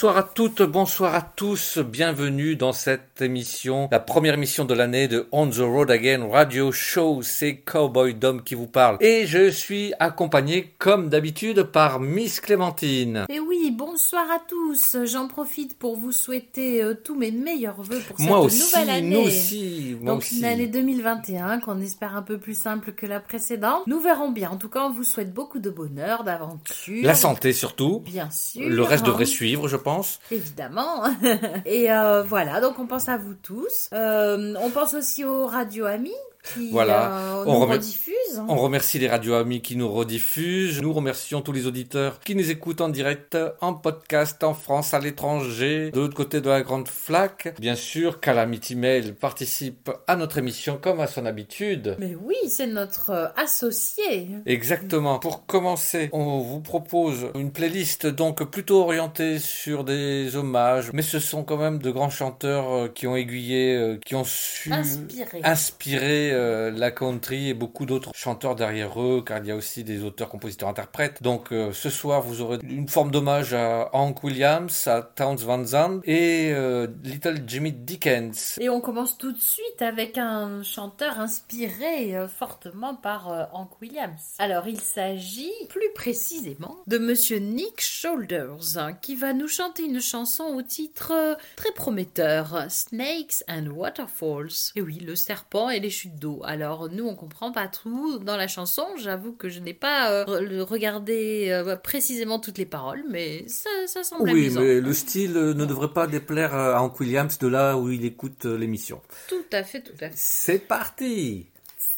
Bonsoir 0.00 0.16
à 0.16 0.22
toutes, 0.22 0.62
bonsoir 0.62 1.14
à 1.14 1.20
tous, 1.20 1.76
bienvenue 1.76 2.56
dans 2.56 2.72
cette 2.72 3.20
émission, 3.20 3.86
la 3.92 4.00
première 4.00 4.32
émission 4.32 4.64
de 4.64 4.72
l'année 4.72 5.08
de 5.08 5.26
On 5.30 5.46
the 5.46 5.58
Road 5.58 5.90
Again 5.90 6.26
Radio 6.26 6.72
Show, 6.72 7.20
c'est 7.20 7.56
Cowboy 7.56 8.14
Dom 8.14 8.42
qui 8.42 8.54
vous 8.54 8.66
parle. 8.66 8.96
Et 9.00 9.26
je 9.26 9.50
suis 9.50 9.92
accompagné 9.98 10.74
comme 10.78 11.10
d'habitude 11.10 11.64
par 11.64 12.00
Miss 12.00 12.40
Clémentine. 12.40 13.26
Et 13.28 13.40
oui, 13.40 13.70
bonsoir 13.76 14.24
à 14.30 14.38
tous, 14.38 14.96
j'en 15.04 15.28
profite 15.28 15.76
pour 15.78 15.98
vous 15.98 16.12
souhaiter 16.12 16.82
euh, 16.82 16.94
tous 16.94 17.14
mes 17.14 17.30
meilleurs 17.30 17.82
voeux 17.82 18.00
pour 18.08 18.18
Moi 18.20 18.38
cette 18.38 18.46
aussi, 18.46 18.72
nouvelle 18.72 18.90
année. 18.96 19.10
nous 19.10 19.26
aussi, 19.26 19.96
moi 20.00 20.12
Donc 20.14 20.22
aussi. 20.22 20.38
une 20.38 20.46
année 20.46 20.66
2021 20.66 21.60
qu'on 21.60 21.78
espère 21.82 22.16
un 22.16 22.22
peu 22.22 22.38
plus 22.38 22.58
simple 22.58 22.92
que 22.92 23.04
la 23.04 23.20
précédente. 23.20 23.82
Nous 23.86 24.00
verrons 24.00 24.30
bien. 24.30 24.48
En 24.48 24.56
tout 24.56 24.70
cas, 24.70 24.80
on 24.80 24.92
vous 24.92 25.04
souhaite 25.04 25.34
beaucoup 25.34 25.58
de 25.58 25.68
bonheur, 25.68 26.24
d'aventure. 26.24 27.04
La 27.04 27.14
santé 27.14 27.52
surtout. 27.52 28.00
Bien 28.06 28.30
sûr. 28.30 28.66
Le 28.66 28.82
reste 28.82 29.04
hein. 29.04 29.08
devrait 29.08 29.26
suivre, 29.26 29.68
je 29.68 29.76
pense. 29.76 29.89
Évidemment. 30.30 31.04
Et 31.64 31.92
euh, 31.92 32.22
voilà, 32.22 32.60
donc 32.60 32.78
on 32.78 32.86
pense 32.86 33.08
à 33.08 33.16
vous 33.16 33.34
tous. 33.34 33.88
Euh, 33.92 34.54
on 34.60 34.70
pense 34.70 34.94
aussi 34.94 35.24
aux 35.24 35.46
radio 35.46 35.86
amis 35.86 36.14
qui 36.42 36.70
Voilà. 36.70 37.12
euh, 37.40 37.44
On 37.46 37.60
rediffusent. 37.66 38.14
On 38.48 38.56
remercie 38.56 38.98
les 38.98 39.08
radios 39.08 39.34
amis 39.34 39.60
qui 39.60 39.76
nous 39.76 39.90
rediffusent. 39.90 40.80
Nous 40.82 40.92
remercions 40.92 41.42
tous 41.42 41.52
les 41.52 41.66
auditeurs 41.66 42.20
qui 42.20 42.34
nous 42.36 42.50
écoutent 42.50 42.80
en 42.80 42.88
direct, 42.88 43.36
en 43.60 43.74
podcast, 43.74 44.42
en 44.44 44.54
France, 44.54 44.94
à 44.94 45.00
l'étranger, 45.00 45.90
de 45.90 45.98
l'autre 46.00 46.14
côté 46.14 46.40
de 46.40 46.48
la 46.48 46.62
grande 46.62 46.86
flaque. 46.88 47.54
Bien 47.58 47.74
sûr, 47.74 48.20
Calamity 48.20 48.76
Mail 48.76 49.14
participe 49.14 49.90
à 50.06 50.16
notre 50.16 50.38
émission 50.38 50.78
comme 50.80 51.00
à 51.00 51.06
son 51.08 51.26
habitude. 51.26 51.96
Mais 51.98 52.14
oui, 52.22 52.36
c'est 52.48 52.66
notre 52.68 53.10
euh, 53.10 53.26
associé. 53.36 54.28
Exactement. 54.46 55.18
Pour 55.18 55.46
commencer, 55.46 56.08
on 56.12 56.38
vous 56.38 56.60
propose 56.60 57.26
une 57.34 57.50
playlist 57.52 58.06
donc 58.06 58.44
plutôt 58.44 58.82
orientée 58.82 59.38
sur 59.38 59.84
des 59.84 60.36
hommages, 60.36 60.90
mais 60.92 61.02
ce 61.02 61.18
sont 61.18 61.42
quand 61.42 61.56
même 61.56 61.78
de 61.80 61.90
grands 61.90 62.10
chanteurs 62.10 62.70
euh, 62.72 62.88
qui 62.88 63.06
ont 63.06 63.16
aiguillé, 63.16 63.98
qui 64.04 64.14
ont 64.14 64.24
su 64.24 64.72
Inspiré. 64.72 65.40
inspirer 65.42 66.29
euh, 66.30 66.70
la 66.70 66.90
country 66.90 67.48
et 67.48 67.54
beaucoup 67.54 67.86
d'autres 67.86 68.12
chanteurs 68.14 68.54
derrière 68.54 69.00
eux, 69.00 69.22
car 69.24 69.38
il 69.38 69.46
y 69.46 69.50
a 69.50 69.56
aussi 69.56 69.84
des 69.84 70.02
auteurs, 70.02 70.28
compositeurs, 70.28 70.68
interprètes. 70.68 71.22
Donc 71.22 71.52
euh, 71.52 71.72
ce 71.72 71.90
soir, 71.90 72.22
vous 72.22 72.40
aurez 72.40 72.58
une 72.62 72.88
forme 72.88 73.10
d'hommage 73.10 73.54
à 73.54 73.90
Hank 73.92 74.22
Williams, 74.22 74.86
à 74.86 75.02
Towns 75.02 75.38
Van 75.38 75.64
Zandt 75.64 76.08
et 76.08 76.52
euh, 76.52 76.86
Little 77.02 77.42
Jimmy 77.46 77.72
Dickens. 77.72 78.56
Et 78.60 78.68
on 78.68 78.80
commence 78.80 79.18
tout 79.18 79.32
de 79.32 79.38
suite 79.38 79.82
avec 79.82 80.18
un 80.18 80.62
chanteur 80.62 81.18
inspiré 81.18 82.26
fortement 82.28 82.94
par 82.94 83.50
Hank 83.52 83.80
Williams. 83.80 84.34
Alors 84.38 84.68
il 84.68 84.80
s'agit 84.80 85.52
plus 85.68 85.90
précisément 85.94 86.78
de 86.86 86.98
Monsieur 86.98 87.38
Nick 87.38 87.80
Shoulders 87.80 88.76
hein, 88.76 88.92
qui 88.92 89.16
va 89.16 89.32
nous 89.32 89.48
chanter 89.48 89.84
une 89.84 90.00
chanson 90.00 90.44
au 90.44 90.62
titre 90.62 91.36
très 91.56 91.72
prometteur 91.72 92.66
Snakes 92.68 93.44
and 93.48 93.66
Waterfalls. 93.66 94.72
Et 94.76 94.82
oui, 94.82 94.98
le 94.98 95.16
serpent 95.16 95.70
et 95.70 95.80
les 95.80 95.90
chutes 95.90 96.18
d'eau. 96.20 96.40
Alors 96.44 96.88
nous 96.90 97.04
on 97.06 97.16
comprend 97.16 97.50
pas 97.50 97.66
tout 97.66 98.18
dans 98.20 98.36
la 98.36 98.46
chanson. 98.46 98.84
J'avoue 98.98 99.32
que 99.32 99.48
je 99.48 99.58
n'ai 99.60 99.74
pas 99.74 100.12
euh, 100.12 100.24
re- 100.24 100.60
regardé 100.60 101.48
euh, 101.50 101.74
précisément 101.76 102.38
toutes 102.38 102.58
les 102.58 102.66
paroles, 102.66 103.02
mais 103.10 103.44
ça, 103.48 103.70
ça 103.86 104.04
semble 104.04 104.24
Oui, 104.24 104.30
amusant. 104.30 104.60
mais 104.60 104.80
le 104.80 104.92
style 104.92 105.36
euh, 105.36 105.54
ne 105.54 105.64
devrait 105.64 105.92
pas 105.92 106.06
déplaire 106.06 106.54
à 106.54 106.80
Hank 106.82 107.00
Williams 107.00 107.38
de 107.38 107.48
là 107.48 107.76
où 107.76 107.90
il 107.90 108.04
écoute 108.04 108.44
l'émission. 108.44 109.00
Tout 109.28 109.42
à 109.52 109.64
fait, 109.64 109.80
tout 109.82 109.92
à 110.00 110.10
fait. 110.10 110.12
C'est 110.14 110.58
parti 110.58 111.46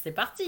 C'est 0.03 0.11
parti. 0.11 0.47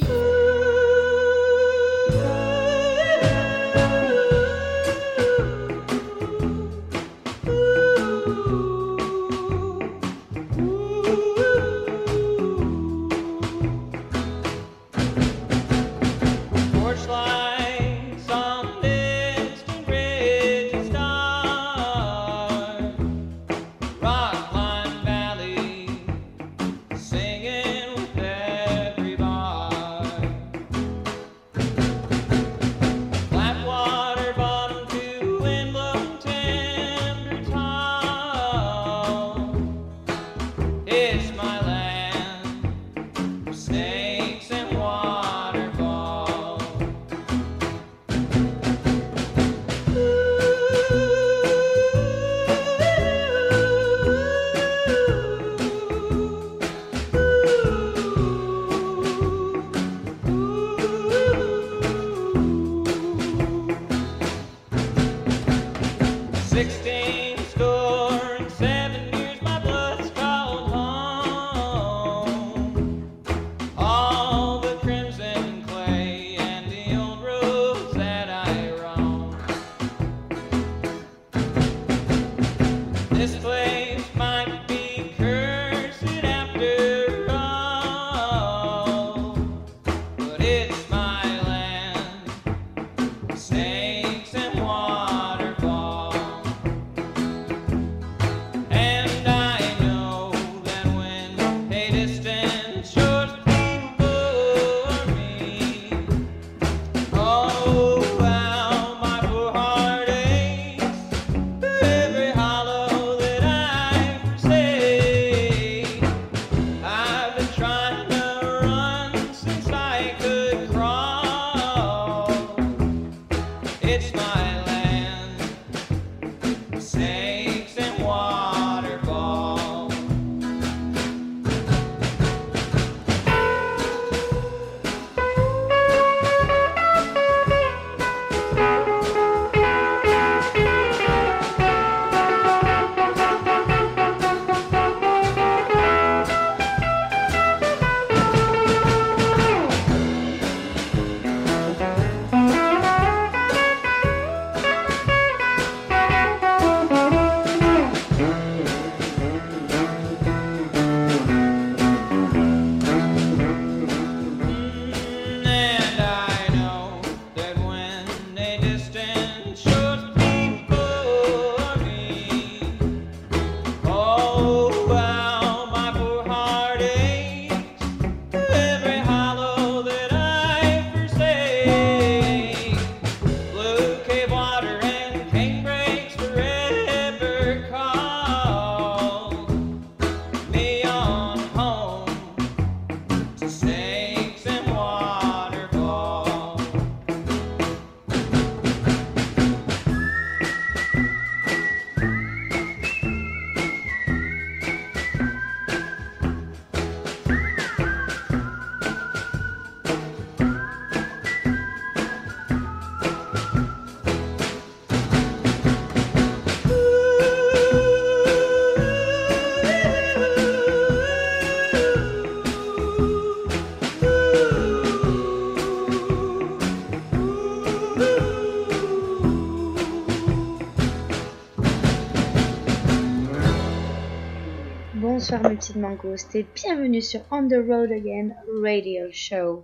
Petites 235.55 235.77
mangoustes 235.77 236.35
et 236.35 236.45
bienvenue 236.53 237.01
sur 237.01 237.21
On 237.31 237.47
the 237.47 237.53
Road 237.53 237.89
Again 237.89 238.35
Radio 238.61 239.05
Show. 239.11 239.63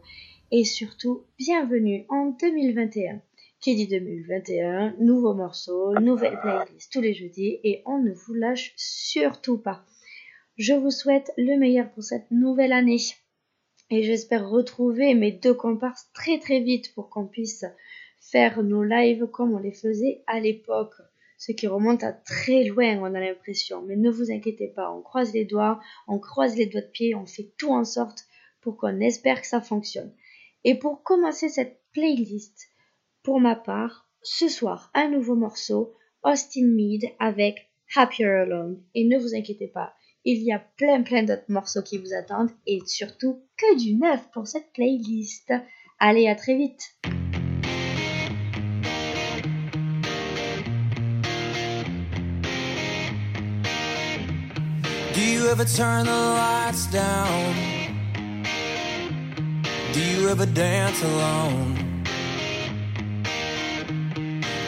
Et 0.50 0.64
surtout, 0.64 1.26
bienvenue 1.38 2.06
en 2.08 2.28
2021. 2.28 3.22
Qui 3.60 3.76
dit 3.76 3.88
2021, 3.88 4.96
nouveau 5.02 5.34
morceau, 5.34 5.94
nouvelle 6.00 6.40
playlist 6.40 6.94
tous 6.94 7.02
les 7.02 7.14
jeudis 7.14 7.60
et 7.66 7.82
on 7.86 7.98
ne 8.00 8.14
vous 8.14 8.34
lâche 8.34 8.72
surtout 8.78 9.58
pas. 9.58 9.84
Je 10.56 10.74
vous 10.74 10.92
souhaite 10.92 11.30
le 11.38 11.60
meilleur 11.60 11.92
pour 11.92 12.04
cette 12.04 12.32
nouvelle 12.32 12.72
année. 12.72 13.02
Et 13.90 14.04
j'espère 14.04 14.50
retrouver 14.50 15.14
mes 15.14 15.34
deux 15.34 15.54
comparses 15.54 16.10
très 16.14 16.40
très 16.40 16.62
vite 16.62 16.94
pour 16.96 17.10
qu'on 17.10 17.28
puisse 17.28 17.66
faire 18.22 18.64
nos 18.64 18.84
lives 18.84 19.28
comme 19.28 19.54
on 19.54 19.60
les 19.60 19.74
faisait 19.74 20.24
à 20.26 20.40
l'époque 20.40 20.96
ce 21.42 21.54
qui 21.54 21.66
remonte 21.66 22.04
à 22.04 22.14
très 22.14 22.66
loin, 22.66 23.00
on 23.00 23.16
a 23.16 23.20
l'impression. 23.20 23.82
Mais 23.82 23.96
ne 23.96 24.12
vous 24.12 24.32
inquiétez 24.32 24.68
pas, 24.68 24.92
on 24.92 25.02
croise 25.02 25.34
les 25.34 25.44
doigts, 25.44 25.82
on 26.08 26.20
croise 26.20 26.56
les 26.56 26.68
doigts 26.68 26.82
de 26.82 26.92
pied, 26.94 27.16
on 27.16 27.26
fait 27.26 27.52
tout 27.58 27.72
en 27.72 27.84
sorte 27.84 28.26
pour 28.62 28.78
qu'on 28.78 29.00
espère 29.00 29.42
que 29.42 29.48
ça 29.48 29.60
fonctionne. 29.60 30.14
Et 30.64 30.76
pour 30.76 31.02
commencer 31.02 31.50
cette 31.50 31.82
playlist, 31.94 32.68
pour 33.24 33.40
ma 33.40 33.56
part, 33.56 34.08
ce 34.22 34.48
soir, 34.48 34.92
un 34.94 35.10
nouveau 35.10 35.34
morceau, 35.34 35.96
Austin 36.22 36.68
Mead 36.68 37.06
avec 37.18 37.72
Happier 37.96 38.28
Alone. 38.28 38.84
Et 38.94 39.08
ne 39.08 39.18
vous 39.18 39.34
inquiétez 39.34 39.68
pas, 39.68 39.96
il 40.24 40.44
y 40.44 40.54
a 40.54 40.60
plein 40.60 41.02
plein 41.02 41.24
d'autres 41.24 41.50
morceaux 41.50 41.82
qui 41.82 41.98
vous 41.98 42.14
attendent 42.14 42.52
et 42.68 42.82
surtout 42.86 43.42
que 43.58 43.80
du 43.80 43.96
neuf 43.96 44.30
pour 44.32 44.46
cette 44.46 44.72
playlist. 44.74 45.52
Allez, 45.98 46.28
à 46.28 46.36
très 46.36 46.56
vite! 46.56 46.84
Ever 55.52 55.66
turn 55.66 56.06
the 56.06 56.12
lights 56.12 56.86
down? 56.88 57.54
Do 59.92 60.00
you 60.00 60.30
ever 60.30 60.46
dance 60.46 61.04
alone? 61.04 61.76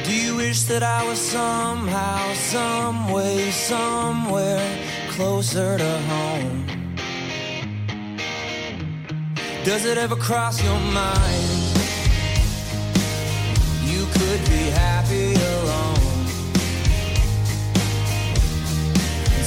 Do 0.03 0.13
you 0.13 0.35
wish 0.35 0.63
that 0.63 0.83
I 0.83 1.07
was 1.07 1.19
somehow, 1.19 2.33
some 2.33 3.13
way, 3.13 3.49
somewhere 3.51 4.77
closer 5.11 5.77
to 5.77 5.99
home? 6.11 6.65
Does 9.63 9.85
it 9.85 9.97
ever 9.97 10.17
cross 10.17 10.61
your 10.61 10.79
mind? 10.91 11.62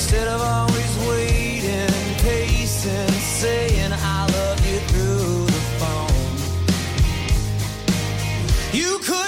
Instead 0.09 0.29
of 0.29 0.41
always 0.41 0.99
waiting, 1.09 1.91
pacing, 2.23 3.11
saying 3.41 3.93
I 3.93 4.27
love 4.31 4.65
you 4.65 4.79
through 4.91 5.47
the 5.47 5.63
phone. 5.81 6.37
You 8.73 9.01
could 9.01 9.26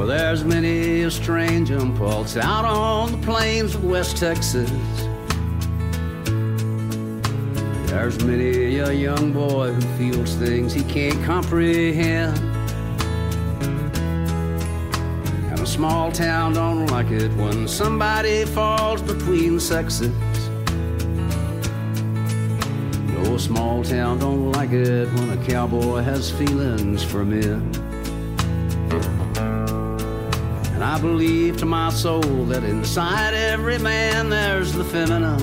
Well, 0.00 0.08
there's 0.08 0.44
many 0.44 1.02
a 1.02 1.10
strange 1.10 1.70
impulse 1.70 2.38
out 2.38 2.64
on 2.64 3.12
the 3.12 3.18
plains 3.18 3.74
of 3.74 3.84
West 3.84 4.16
Texas. 4.16 4.70
There's 7.86 8.18
many 8.24 8.78
a 8.78 8.92
young 8.92 9.30
boy 9.34 9.72
who 9.72 9.80
feels 9.98 10.34
things 10.36 10.72
he 10.72 10.84
can't 10.84 11.22
comprehend. 11.26 12.38
And 15.50 15.60
a 15.60 15.66
small 15.66 16.10
town 16.10 16.54
don't 16.54 16.86
like 16.86 17.10
it 17.10 17.30
when 17.34 17.68
somebody 17.68 18.46
falls 18.46 19.02
between 19.02 19.60
sexes. 19.60 20.14
No 23.12 23.36
small 23.36 23.84
town 23.84 24.18
don't 24.20 24.50
like 24.52 24.72
it 24.72 25.12
when 25.12 25.38
a 25.38 25.46
cowboy 25.46 26.00
has 26.00 26.30
feelings 26.30 27.04
for 27.04 27.22
men. 27.22 27.89
I 30.90 31.00
believe 31.00 31.56
to 31.58 31.66
my 31.66 31.90
soul 31.90 32.20
that 32.46 32.64
inside 32.64 33.32
every 33.32 33.78
man 33.78 34.28
there's 34.28 34.72
the 34.72 34.82
feminine. 34.82 35.40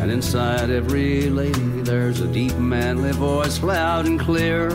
And 0.00 0.10
inside 0.10 0.68
every 0.68 1.30
lady 1.30 1.82
there's 1.82 2.20
a 2.20 2.26
deep 2.26 2.56
manly 2.56 3.12
voice 3.12 3.62
loud 3.62 4.06
and 4.06 4.18
clear. 4.18 4.70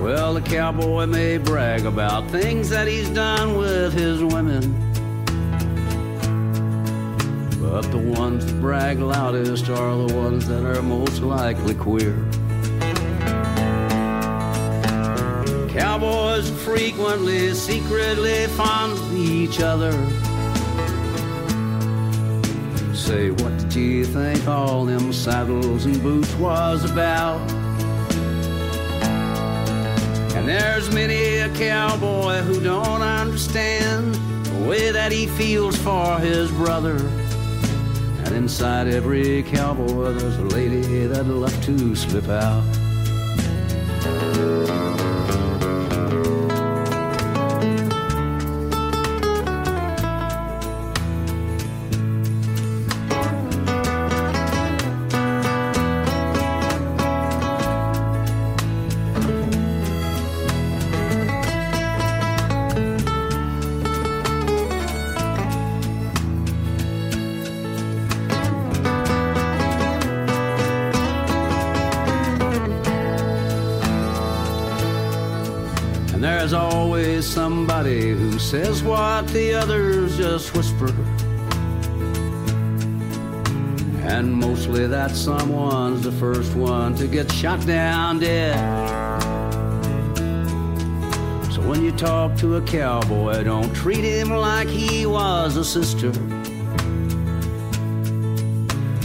Well, 0.00 0.32
the 0.32 0.42
cowboy 0.42 1.04
may 1.04 1.36
brag 1.36 1.84
about 1.84 2.30
things 2.30 2.70
that 2.70 2.88
he's 2.88 3.10
done 3.10 3.58
with 3.58 3.92
his 3.92 4.24
women. 4.24 4.62
But 7.60 7.82
the 7.90 7.98
ones 7.98 8.46
that 8.46 8.58
brag 8.58 9.00
loudest 9.00 9.68
are 9.68 10.06
the 10.06 10.14
ones 10.14 10.48
that 10.48 10.64
are 10.64 10.80
most 10.80 11.20
likely 11.20 11.74
queer. 11.74 12.26
Are 16.38 16.42
frequently 16.42 17.52
secretly 17.52 18.46
fond 18.46 18.92
of 18.92 19.12
each 19.12 19.60
other. 19.60 19.90
Say, 22.94 23.32
what 23.32 23.58
did 23.58 23.74
you 23.74 24.04
think 24.04 24.46
all 24.46 24.84
them 24.84 25.12
saddles 25.12 25.84
and 25.84 26.00
boots 26.00 26.32
was 26.36 26.88
about? 26.88 27.40
And 30.36 30.46
there's 30.46 30.88
many 30.94 31.38
a 31.38 31.48
cowboy 31.56 32.36
who 32.42 32.62
don't 32.62 33.02
understand 33.02 34.14
the 34.14 34.68
way 34.68 34.92
that 34.92 35.10
he 35.10 35.26
feels 35.26 35.76
for 35.78 36.20
his 36.20 36.52
brother. 36.52 36.98
And 38.24 38.32
inside 38.36 38.86
every 38.86 39.42
cowboy, 39.42 40.12
there's 40.12 40.36
a 40.36 40.44
lady 40.44 41.06
that'd 41.06 41.26
love 41.26 41.64
to 41.64 41.96
slip 41.96 42.28
out. 42.28 42.62
The 79.32 79.54
others 79.54 80.16
just 80.16 80.54
whisper. 80.54 80.88
And 84.06 84.32
mostly 84.32 84.86
that 84.86 85.10
someone's 85.10 86.02
the 86.02 86.12
first 86.12 86.54
one 86.54 86.94
to 86.96 87.06
get 87.06 87.30
shot 87.30 87.66
down 87.66 88.20
dead. 88.20 88.56
So 91.52 91.60
when 91.68 91.84
you 91.84 91.92
talk 91.92 92.36
to 92.38 92.56
a 92.56 92.62
cowboy, 92.62 93.44
don't 93.44 93.74
treat 93.74 94.04
him 94.04 94.30
like 94.30 94.68
he 94.68 95.04
was 95.04 95.56
a 95.56 95.64
sister. 95.64 96.12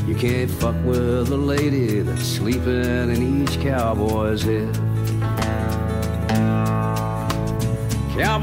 You 0.07 0.15
can't 0.15 0.51
fuck 0.51 0.75
with 0.85 1.31
a 1.31 1.37
lady 1.37 1.99
that's 2.01 2.25
sleeping 2.25 3.09
in 3.09 3.43
each 3.43 3.59
cowboy's 3.61 4.43
head. 4.43 4.92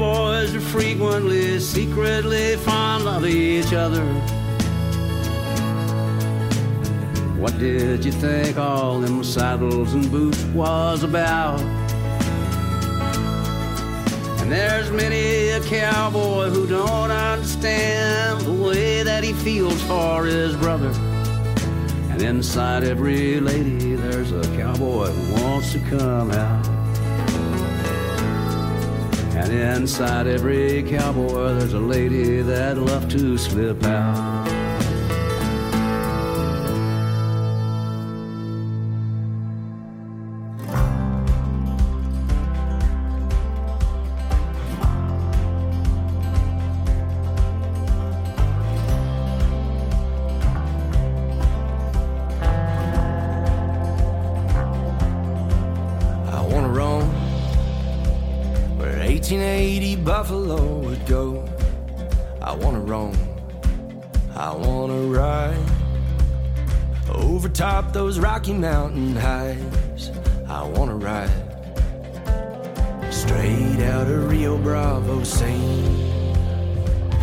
Cowboys 0.01 0.55
are 0.55 0.61
frequently 0.61 1.59
secretly 1.59 2.55
fond 2.55 3.07
of 3.07 3.23
each 3.23 3.71
other. 3.71 4.03
What 7.39 7.55
did 7.59 8.03
you 8.03 8.11
think 8.11 8.57
all 8.57 8.99
them 8.99 9.23
saddles 9.23 9.93
and 9.93 10.09
boots 10.09 10.43
was 10.55 11.03
about? 11.03 11.59
And 14.41 14.51
there's 14.51 14.89
many 14.89 15.49
a 15.49 15.59
cowboy 15.59 16.49
who 16.49 16.65
don't 16.65 17.11
understand 17.11 18.41
the 18.41 18.53
way 18.53 19.03
that 19.03 19.23
he 19.23 19.33
feels 19.33 19.79
for 19.83 20.25
his 20.25 20.55
brother. 20.55 20.89
And 22.09 22.23
inside 22.23 22.83
every 22.83 23.39
lady, 23.39 23.93
there's 23.93 24.31
a 24.31 24.41
cowboy 24.57 25.11
who 25.11 25.43
wants 25.43 25.73
to 25.73 25.79
come 25.81 26.31
out. 26.31 26.70
And 29.43 29.51
inside 29.53 30.27
every 30.27 30.83
cowboy, 30.83 31.55
there's 31.55 31.73
a 31.73 31.79
lady 31.79 32.43
that 32.43 32.77
love 32.77 33.09
to 33.09 33.39
slip 33.39 33.83
out. 33.83 34.40
Those 67.93 68.19
Rocky 68.19 68.53
Mountain 68.53 69.15
highs. 69.15 70.11
I 70.47 70.63
wanna 70.63 70.95
ride 70.95 71.29
straight 73.09 73.81
out 73.81 74.07
of 74.07 74.29
Rio 74.29 74.57
Bravo, 74.57 75.23
St. 75.23 75.99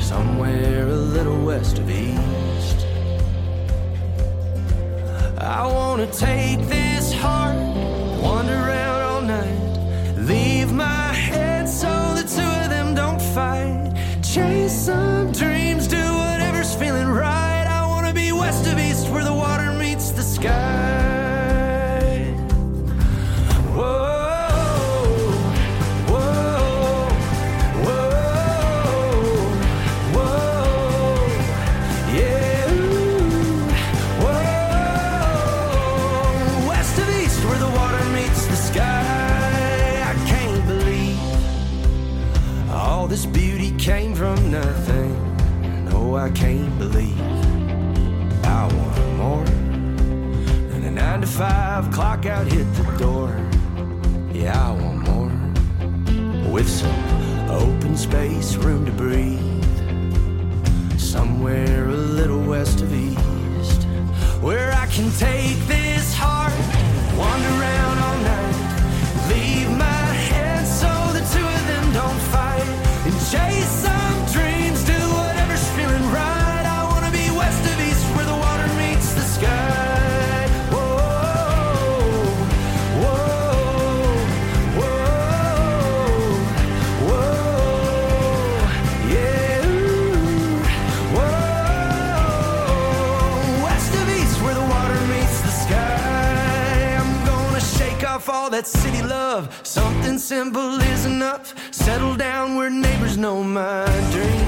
Somewhere 0.00 0.86
a 0.86 0.94
little 0.94 1.42
west 1.44 1.78
of 1.78 1.90
East. 1.90 2.86
I 5.38 5.66
wanna 5.66 6.06
take 6.06 6.60
this 6.68 6.77
simple 100.28 100.78
is 100.78 101.06
enough. 101.06 101.54
Settle 101.72 102.14
down 102.14 102.54
where 102.54 102.68
neighbors 102.68 103.16
know 103.16 103.42
my 103.42 103.86
dreams. 104.12 104.47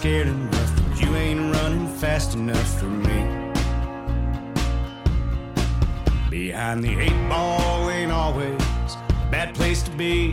scared 0.00 0.28
enough, 0.28 0.88
but 0.88 0.98
you 1.02 1.14
ain't 1.14 1.54
running 1.56 1.86
fast 1.86 2.32
enough 2.32 2.80
for 2.80 2.86
me. 2.86 3.20
Behind 6.30 6.82
the 6.82 6.98
eight 6.98 7.28
ball 7.28 7.90
ain't 7.90 8.10
always 8.10 8.58
a 8.88 9.28
bad 9.30 9.54
place 9.54 9.82
to 9.82 9.90
be. 9.90 10.28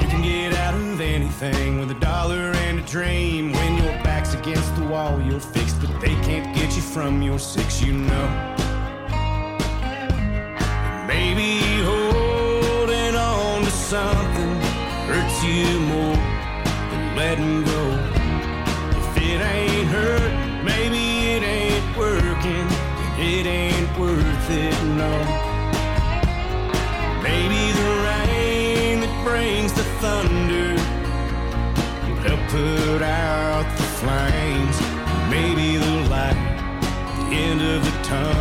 You 0.00 0.06
can 0.08 0.22
get 0.22 0.54
out 0.54 0.74
of 0.74 1.00
anything 1.00 1.78
with 1.78 1.92
a 1.92 2.00
dollar 2.00 2.50
and 2.66 2.80
a 2.80 2.82
dream. 2.82 3.52
When 3.52 3.76
your 3.76 3.94
back's 4.02 4.34
against 4.34 4.74
the 4.74 4.82
wall, 4.86 5.22
you're 5.22 5.38
fixed, 5.38 5.80
but 5.80 6.00
they 6.00 6.16
can't 6.26 6.52
get 6.56 6.74
you 6.74 6.82
from 6.82 7.22
your 7.22 7.38
six, 7.38 7.80
you 7.80 7.92
know. 7.92 8.56
Maybe 11.06 11.60
hope. 11.84 12.29
flames, 34.00 34.80
maybe 35.28 35.76
the 35.76 36.08
light, 36.08 36.32
the 37.18 37.36
end 37.36 37.60
of 37.60 37.84
the 37.84 38.02
tunnel. 38.02 38.39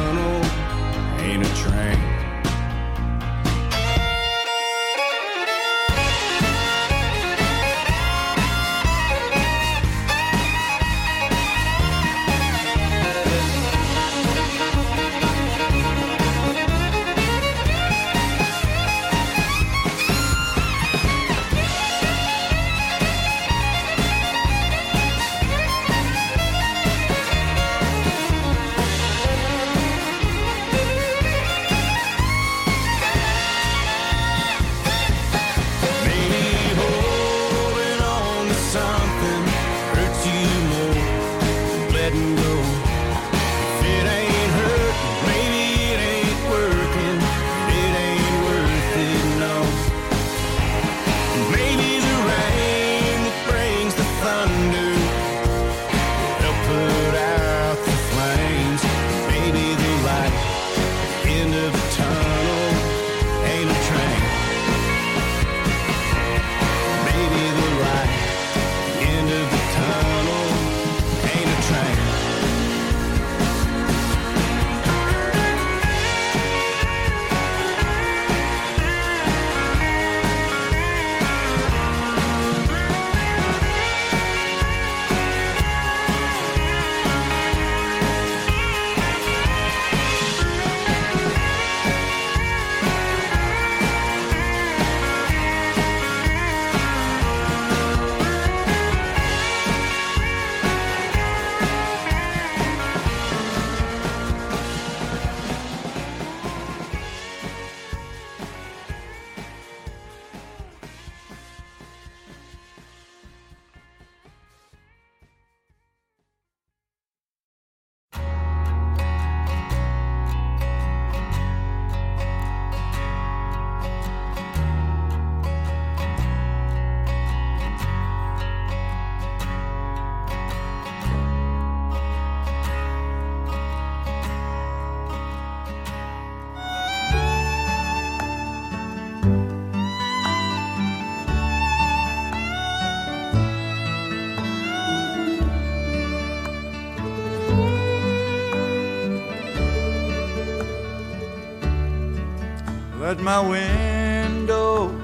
At 153.09 153.19
my 153.21 153.39
window, 153.39 154.95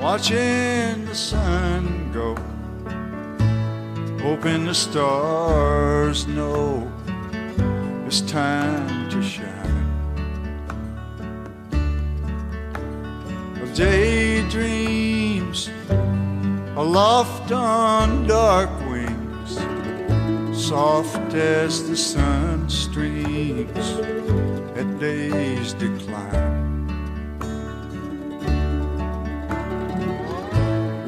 watching 0.00 1.04
the 1.04 1.14
sun 1.14 2.10
go, 2.12 2.34
hoping 4.20 4.64
the 4.64 4.74
stars 4.74 6.26
know 6.26 6.90
it's 8.04 8.20
time 8.22 9.08
to 9.10 9.22
shine. 9.22 9.46
Of 13.62 13.72
daydreams 13.72 15.70
aloft 16.74 17.52
on 17.52 18.26
dark 18.26 18.70
wings, 18.90 19.54
soft 20.68 21.32
as 21.32 21.88
the 21.88 21.96
sun 21.96 22.68
streams 22.68 24.09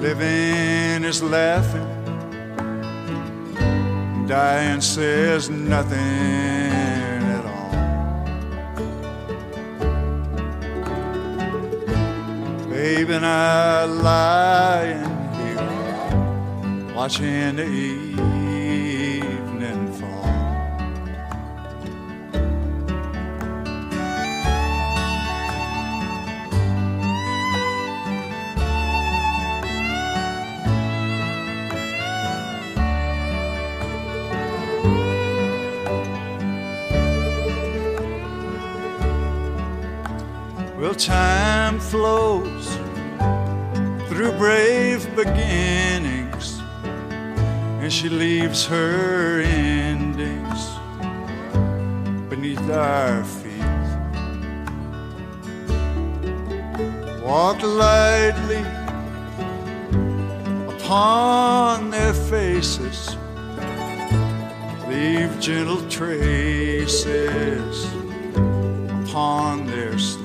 Living 0.03 1.05
is 1.05 1.23
laughing, 1.23 1.87
dying 4.27 4.81
says 4.81 5.49
nothing 5.49 6.01
at 7.37 7.45
all. 7.47 7.71
Babe 12.69 13.11
and 13.11 13.25
I 13.25 13.85
lying 13.85 15.07
here, 15.37 16.95
watching 16.97 17.55
the 17.55 17.65
evening 17.65 18.32
Well, 40.93 41.01
time 41.01 41.81
flows 41.81 42.67
through 44.11 44.33
brave 44.33 45.09
beginnings, 45.17 46.61
and 47.81 47.91
she 47.91 48.11
leaves 48.11 48.67
her 48.67 49.41
endings 49.41 50.69
beneath 52.29 52.61
our 52.69 53.25
feet. 53.25 53.65
Walk 57.25 57.63
lightly 57.63 58.63
upon 60.77 61.89
their 61.89 62.13
faces, 62.13 63.17
leave 64.87 65.41
gentle 65.41 65.89
traces 65.89 67.87
upon 69.07 69.65
their 69.65 69.99
sleep. 69.99 70.22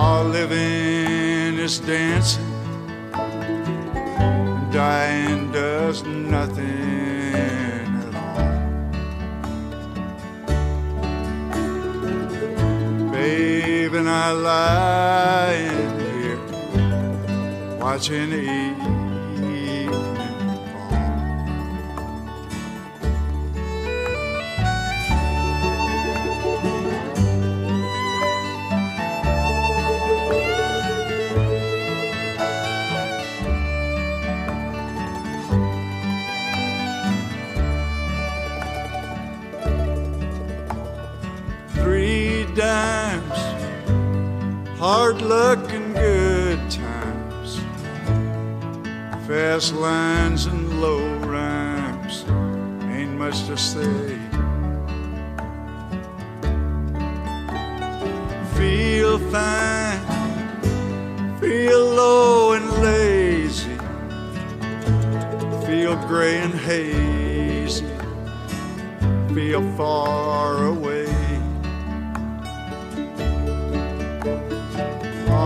All 0.00 0.22
living 0.22 1.58
is 1.58 1.80
dancing, 1.80 2.52
dying 4.70 5.50
does 5.50 6.04
nothing 6.04 6.64
at 7.74 8.14
all. 8.14 8.60
Babe 13.10 13.94
and 13.94 14.08
I 14.08 14.30
lying 14.30 15.98
here, 15.98 16.38
watching 17.80 18.30
hard 45.08 45.22
luck 45.22 45.72
and 45.72 45.94
good 45.94 46.70
times, 46.70 47.60
fast 49.26 49.72
lines 49.74 50.44
and 50.44 50.82
low 50.82 51.02
rhymes, 51.20 52.26
ain't 52.92 53.16
much 53.16 53.46
to 53.46 53.56
say. 53.56 54.18
Feel 58.58 59.18
fine, 59.30 60.02
feel 61.40 61.84
low 61.86 62.52
and 62.52 62.70
lazy, 62.82 63.78
feel 65.66 65.96
gray 66.06 66.36
and 66.36 66.52
hazy, 66.52 67.86
feel 69.34 69.62
far 69.74 70.66
away. 70.66 71.07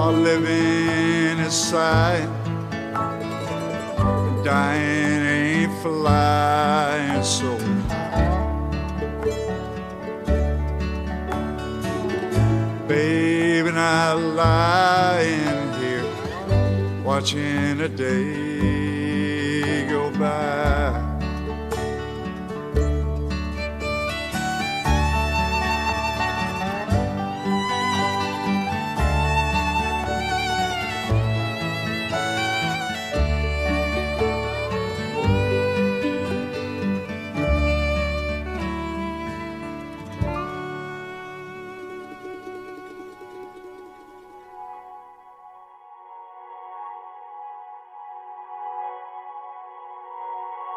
All 0.02 0.14
living 0.14 1.48
sight, 1.48 2.28
dying 4.42 5.22
ain't 5.22 5.72
flying 5.80 7.22
so 7.22 7.56
Babe 12.88 13.66
and 13.66 13.78
I 13.78 14.12
lying 14.14 15.72
here 15.80 16.04
watching 17.04 17.80
a 17.80 17.88
day 17.88 19.86
go 19.88 20.10
by. 20.18 20.81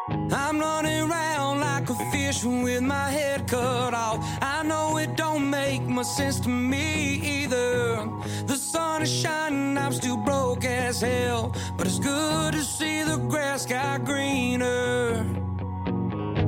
I'm 0.08 0.60
running 0.60 1.10
around 1.10 1.60
like 1.60 1.90
a 1.90 1.94
fish 2.12 2.44
with 2.44 2.82
my 2.82 3.10
head 3.10 3.48
cut 3.48 3.92
off. 3.92 4.24
I 4.40 4.62
know 4.62 4.98
it 4.98 5.16
don't 5.16 5.50
make 5.50 5.82
much 5.82 6.06
sense 6.06 6.38
to 6.40 6.48
me 6.48 7.14
either. 7.42 8.08
The 8.46 8.56
sun 8.56 9.02
is 9.02 9.12
shining, 9.12 9.76
I'm 9.76 9.92
still 9.92 10.16
broke 10.16 10.64
as 10.64 11.00
hell. 11.00 11.52
But 11.76 11.88
it's 11.88 11.98
good 11.98 12.52
to 12.52 12.62
see 12.62 13.02
the 13.02 13.16
grass 13.28 13.66
got 13.66 14.04
greener. 14.04 15.24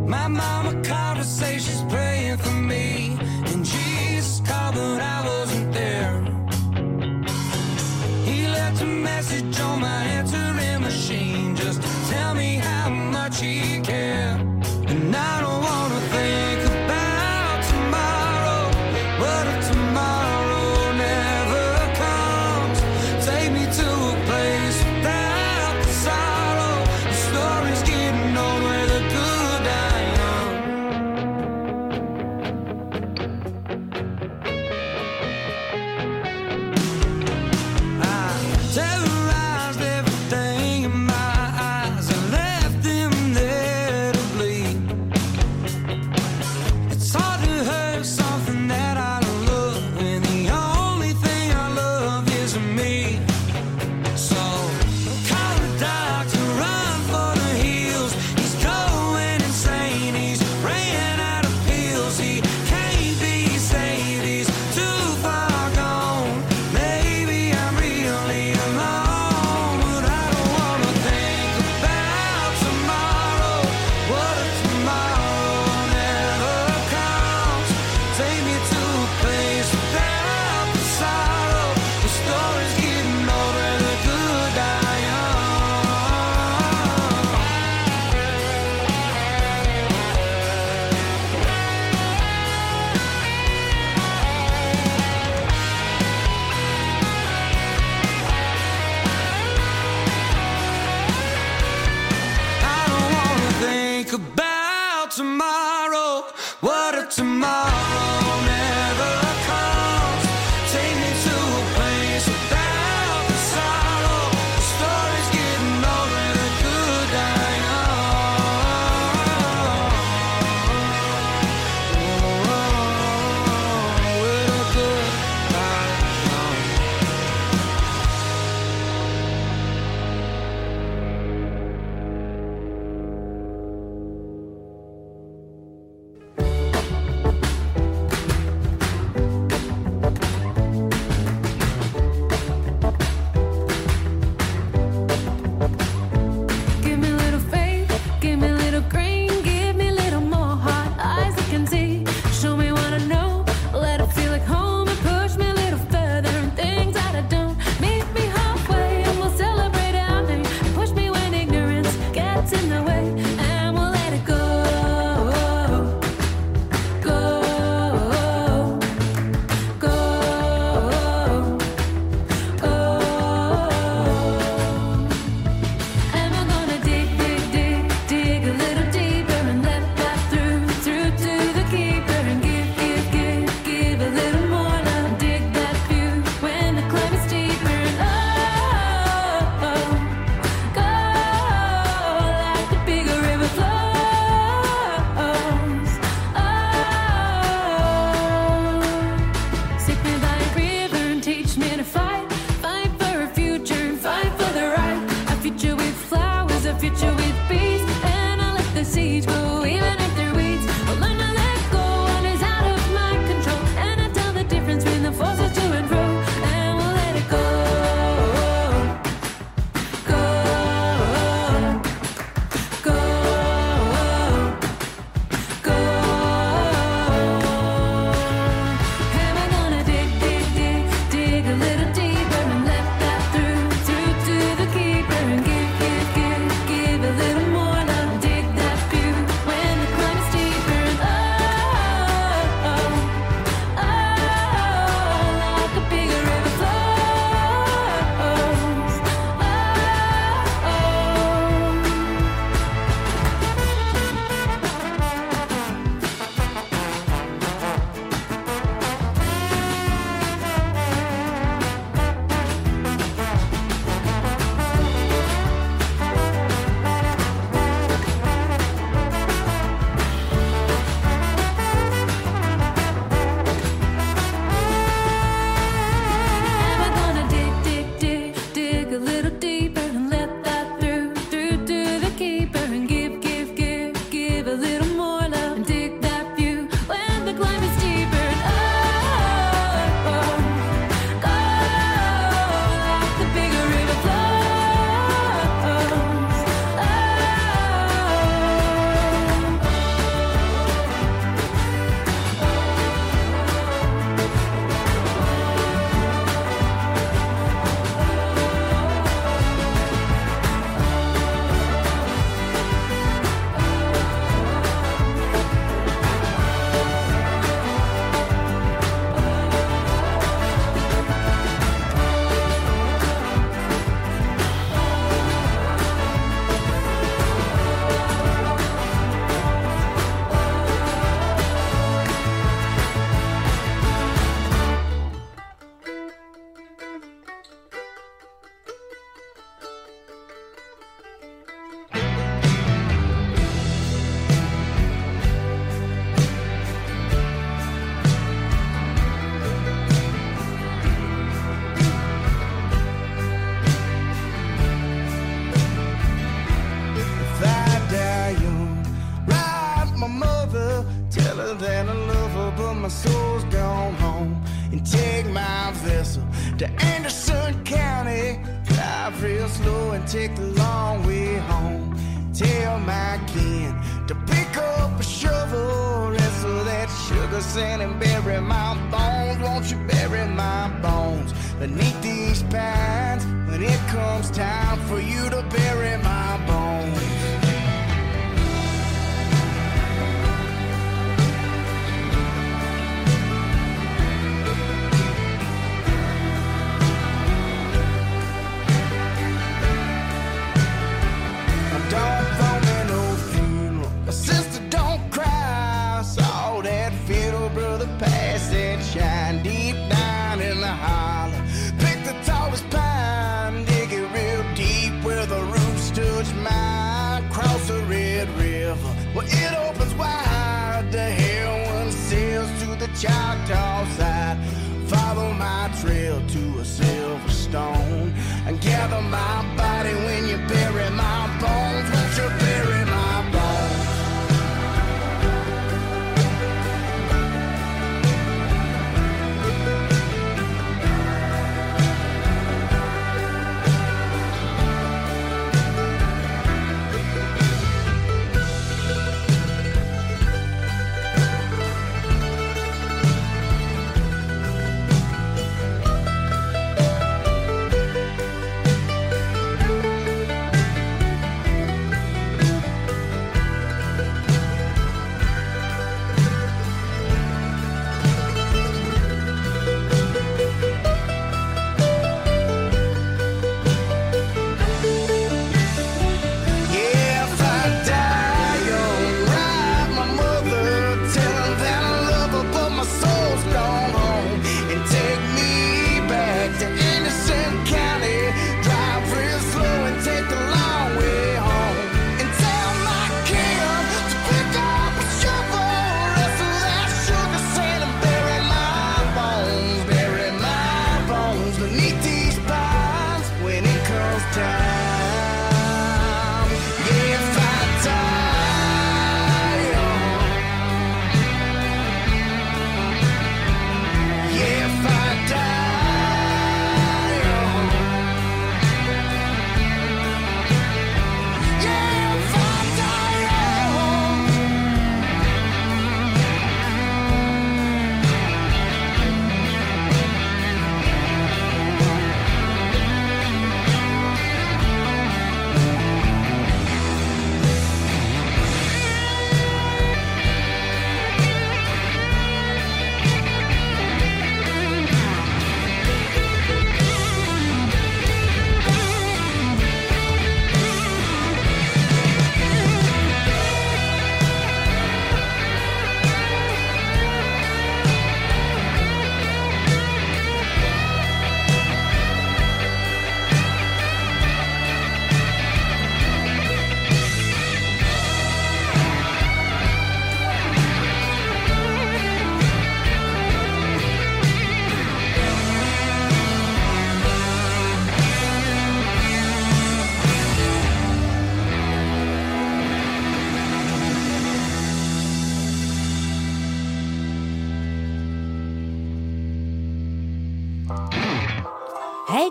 My 0.06 0.28
mama 0.28 0.80
called 0.82 1.18
to 1.18 1.24
she's 1.24 1.82
praying 1.88 2.36
for 2.36 2.52
me. 2.52 3.18
And 3.46 3.64
Jesus 3.64 4.40
called, 4.46 4.76
but 4.76 5.02
I 5.02 5.24
wasn't 5.26 5.37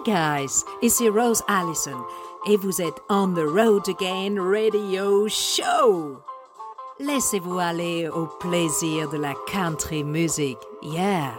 guys, 0.08 0.64
ici 0.82 1.10
Rose 1.10 1.44
Allison 1.50 2.02
et 2.48 2.56
vous 2.56 2.82
êtes 2.82 2.98
on 3.10 3.34
the 3.34 3.46
road 3.46 3.90
again 3.90 4.40
radio 4.40 5.28
show. 5.28 6.24
Laissez-vous 6.98 7.60
aller 7.60 8.08
au 8.08 8.26
plaisir 8.40 9.10
de 9.10 9.18
la 9.18 9.34
country 9.52 10.04
music. 10.04 10.58
Yeah. 10.82 11.34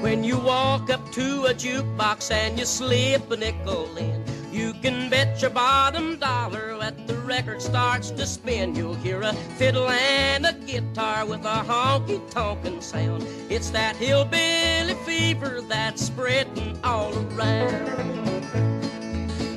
When 0.00 0.22
you 0.22 0.38
walk 0.38 0.90
up 0.90 1.10
to 1.10 1.46
a 1.46 1.54
jukebox 1.54 2.30
and 2.30 2.56
you 2.56 2.64
slip 2.64 3.28
a 3.32 3.36
nickel 3.36 3.88
in, 3.96 4.24
you 4.52 4.74
can 4.80 5.10
bet 5.10 5.42
your 5.42 5.50
bottom 5.50 6.20
dollar 6.20 6.78
at 6.80 7.09
record 7.30 7.62
starts 7.62 8.10
to 8.10 8.26
spin, 8.26 8.74
you'll 8.74 8.92
hear 8.92 9.20
a 9.22 9.32
fiddle 9.56 9.88
and 9.88 10.44
a 10.44 10.52
guitar 10.52 11.24
with 11.24 11.44
a 11.44 11.62
honky 11.62 12.18
tonkin' 12.28 12.82
sound. 12.82 13.24
It's 13.48 13.70
that 13.70 13.94
hillbilly 13.94 14.94
fever 15.06 15.60
that's 15.60 16.02
spreading 16.02 16.76
all 16.82 17.16
around. 17.16 17.86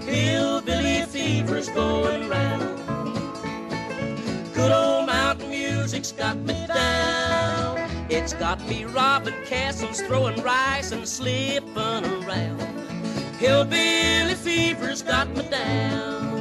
Hillbilly 0.06 1.02
fever's 1.08 1.70
going 1.70 2.30
round. 2.30 2.78
Good 4.54 4.72
old 4.72 5.08
mountain 5.08 5.50
music's 5.50 6.12
got 6.12 6.38
me 6.38 6.68
down. 6.68 7.90
It's 8.08 8.34
got 8.34 8.64
me 8.68 8.86
robbing 8.86 9.34
castles, 9.46 10.00
throwing 10.02 10.40
rice, 10.44 10.92
and 10.92 11.08
slipping 11.08 12.06
around. 12.22 12.62
Hillbilly 13.40 14.36
fever's 14.36 15.02
got 15.02 15.28
me 15.36 15.42
down. 15.50 16.33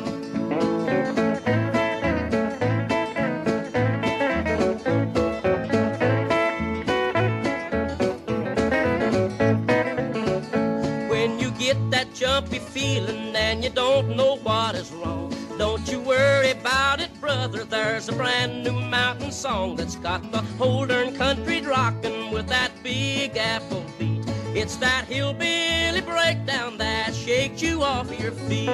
jumpy 12.23 12.61
feeling 12.61 13.35
and 13.35 13.65
you 13.65 13.71
don't 13.71 14.17
know 14.17 14.37
what 14.45 14.77
is 14.77 14.93
wrong. 14.93 15.35
Don't 15.59 15.91
you 15.91 15.99
worry 15.99 16.53
about 16.53 17.01
it, 17.01 17.11
brother. 17.21 17.65
There's 17.65 18.09
a 18.09 18.13
brand 18.13 18.63
new 18.63 18.71
mountain 18.81 19.33
song 19.33 19.75
that's 19.75 19.97
got 19.97 20.31
the 20.31 20.41
whole 20.57 20.87
darn 20.87 21.17
country 21.17 21.61
rocking 21.63 22.31
with 22.31 22.47
that 22.47 22.71
big 22.85 23.37
apple 23.37 23.85
beat. 23.99 24.23
It's 24.55 24.77
that 24.77 25.07
hillbilly 25.07 26.01
breakdown 26.03 26.79
that 26.79 27.13
shakes 27.13 27.61
you 27.61 27.83
off 27.83 28.07
your 28.17 28.31
feet. 28.31 28.69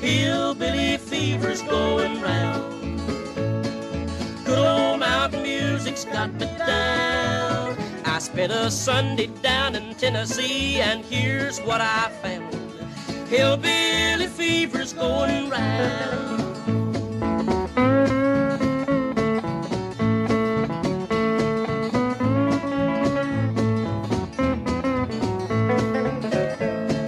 Hillbilly 0.00 0.96
fever's 0.96 1.60
going 1.60 2.18
round. 2.22 2.98
Good 4.46 4.58
old 4.58 5.00
mountain 5.00 5.42
music's 5.42 6.06
got 6.06 6.32
me 6.32 6.46
down. 6.56 7.41
Spent 8.32 8.50
a 8.50 8.70
Sunday 8.70 9.26
down 9.42 9.74
in 9.74 9.94
Tennessee, 9.94 10.80
and 10.80 11.04
here's 11.04 11.60
what 11.60 11.82
I 11.82 12.08
found. 12.22 12.54
Hillbilly 13.28 14.26
fever's 14.26 14.94
going 14.94 15.50
round. 15.50 16.40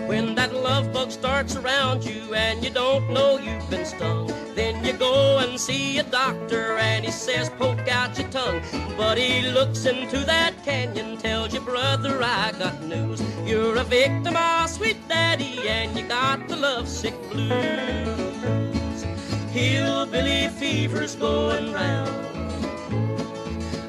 When 0.07 0.35
that 0.35 0.53
love 0.53 0.93
bug 0.93 1.11
starts 1.11 1.57
around 1.57 2.05
you 2.05 2.35
and 2.35 2.62
you 2.62 2.68
don't 2.68 3.09
know 3.09 3.39
you've 3.39 3.70
been 3.70 3.87
stung, 3.87 4.31
then 4.55 4.85
you 4.85 4.93
go 4.93 5.39
and 5.39 5.59
see 5.59 5.99
a 5.99 6.03
doctor 6.05 6.77
and 6.79 7.05
he 7.05 7.11
says 7.11 7.51
poke 7.51 7.89
out 7.89 8.19
your 8.19 8.29
tongue. 8.29 8.63
But 8.97 9.19
he 9.19 9.49
looks 9.49 9.85
into 9.85 10.19
that 10.21 10.65
canyon, 10.65 11.17
tells 11.19 11.53
you, 11.53 11.61
brother, 11.61 12.23
I 12.23 12.53
got 12.59 12.83
news. 12.83 13.23
You're 13.45 13.77
a 13.77 13.85
victim 13.85 14.37
of 14.37 14.71
sweet 14.71 15.09
daddy 15.09 15.69
and 15.69 15.99
you 15.99 16.07
got 16.07 16.47
the 16.49 16.57
lovesick 16.57 17.15
blues. 17.31 19.05
Hillbilly 19.51 20.49
fever's 20.49 21.17
going 21.17 21.73
round. 21.73 22.11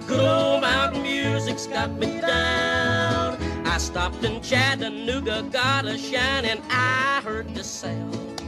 Good 0.07 0.19
old 0.19 0.61
mountain 0.61 1.01
music's 1.01 1.67
got 1.67 1.91
me 1.93 2.21
down. 2.21 3.37
I 3.65 3.77
stopped 3.77 4.23
in 4.23 4.41
Chattanooga, 4.41 5.43
got 5.51 5.85
a 5.85 5.97
shine, 5.97 6.45
and 6.45 6.61
I 6.69 7.21
heard 7.23 7.53
the 7.53 7.63
sound. 7.63 8.44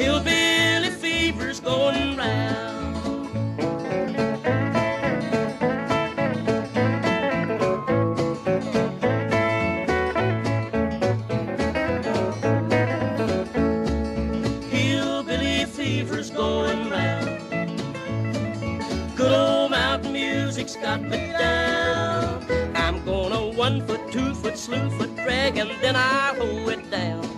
Hillbilly 0.00 0.88
fever's 0.88 1.60
going 1.60 2.16
round. 2.16 2.40
Got 20.82 21.02
me 21.02 21.18
down. 21.38 22.42
I'm 22.74 23.04
gonna 23.04 23.50
one 23.50 23.86
foot, 23.86 24.00
two 24.10 24.34
foot, 24.34 24.56
slew 24.56 24.88
foot 24.98 25.14
drag, 25.16 25.58
and 25.58 25.70
then 25.82 25.94
I'll 25.94 26.34
hoe 26.36 26.68
it 26.70 26.90
down. 26.90 27.29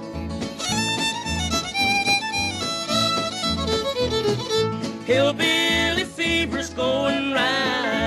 Hillbilly 5.06 6.04
fever's 6.04 6.70
going 6.70 7.32
round. 7.32 8.01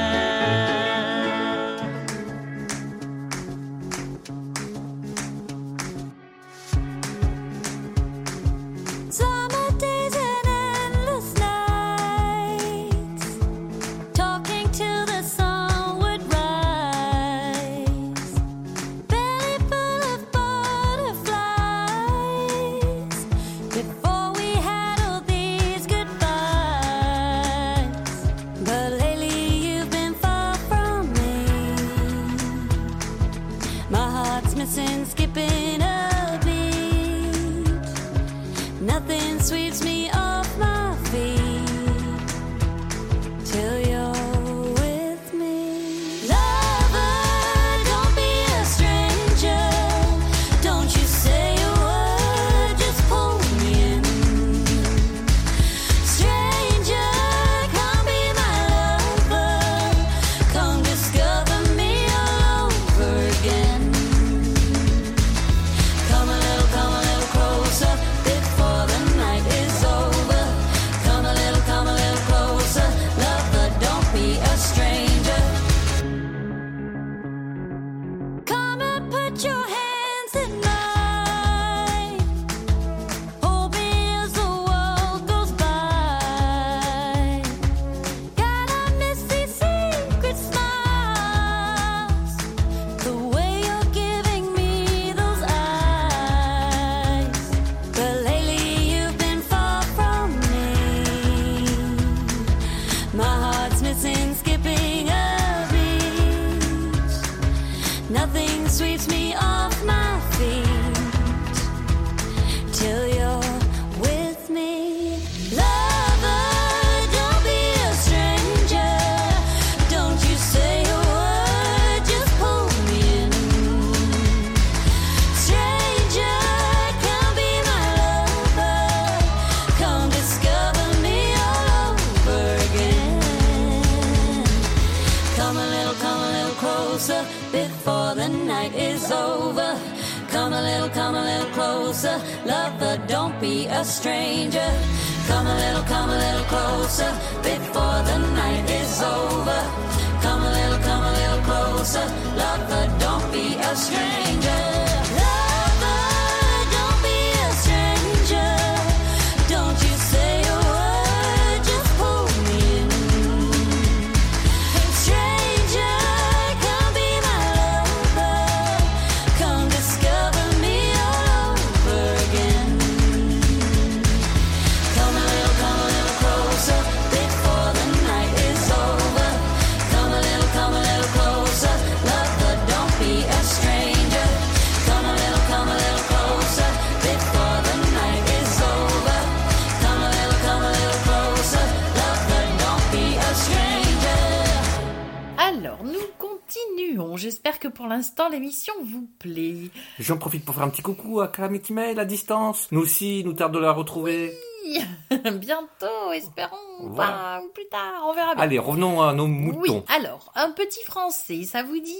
L'instant 197.95 198.29
l'émission 198.29 198.73
vous 198.83 199.07
plaît. 199.19 199.69
J'en 199.99 200.17
profite 200.17 200.43
pour 200.45 200.55
faire 200.55 200.63
un 200.65 200.69
petit 200.69 200.81
coucou 200.81 201.21
à 201.21 201.27
Calamity 201.29 201.73
Mail 201.73 201.99
à 201.99 202.05
distance. 202.05 202.67
Nous 202.71 202.81
aussi, 202.81 203.23
nous 203.23 203.33
tarde 203.33 203.53
de 203.53 203.59
la 203.59 203.71
retrouver. 203.71 204.33
Bientôt, 205.11 206.11
espérons. 206.13 206.55
Voilà. 206.81 207.37
Enfin, 207.39 207.47
plus 207.53 207.67
tard, 207.67 208.03
on 208.07 208.13
verra 208.13 208.33
bien. 208.35 208.43
Allez, 208.43 208.59
revenons 208.59 209.01
à 209.01 209.13
nos 209.13 209.25
Oui, 209.25 209.29
moutons. 209.29 209.85
alors, 209.87 210.31
un 210.35 210.51
petit 210.51 210.83
français, 210.85 211.43
ça 211.43 211.63
vous 211.63 211.79
dit 211.79 211.95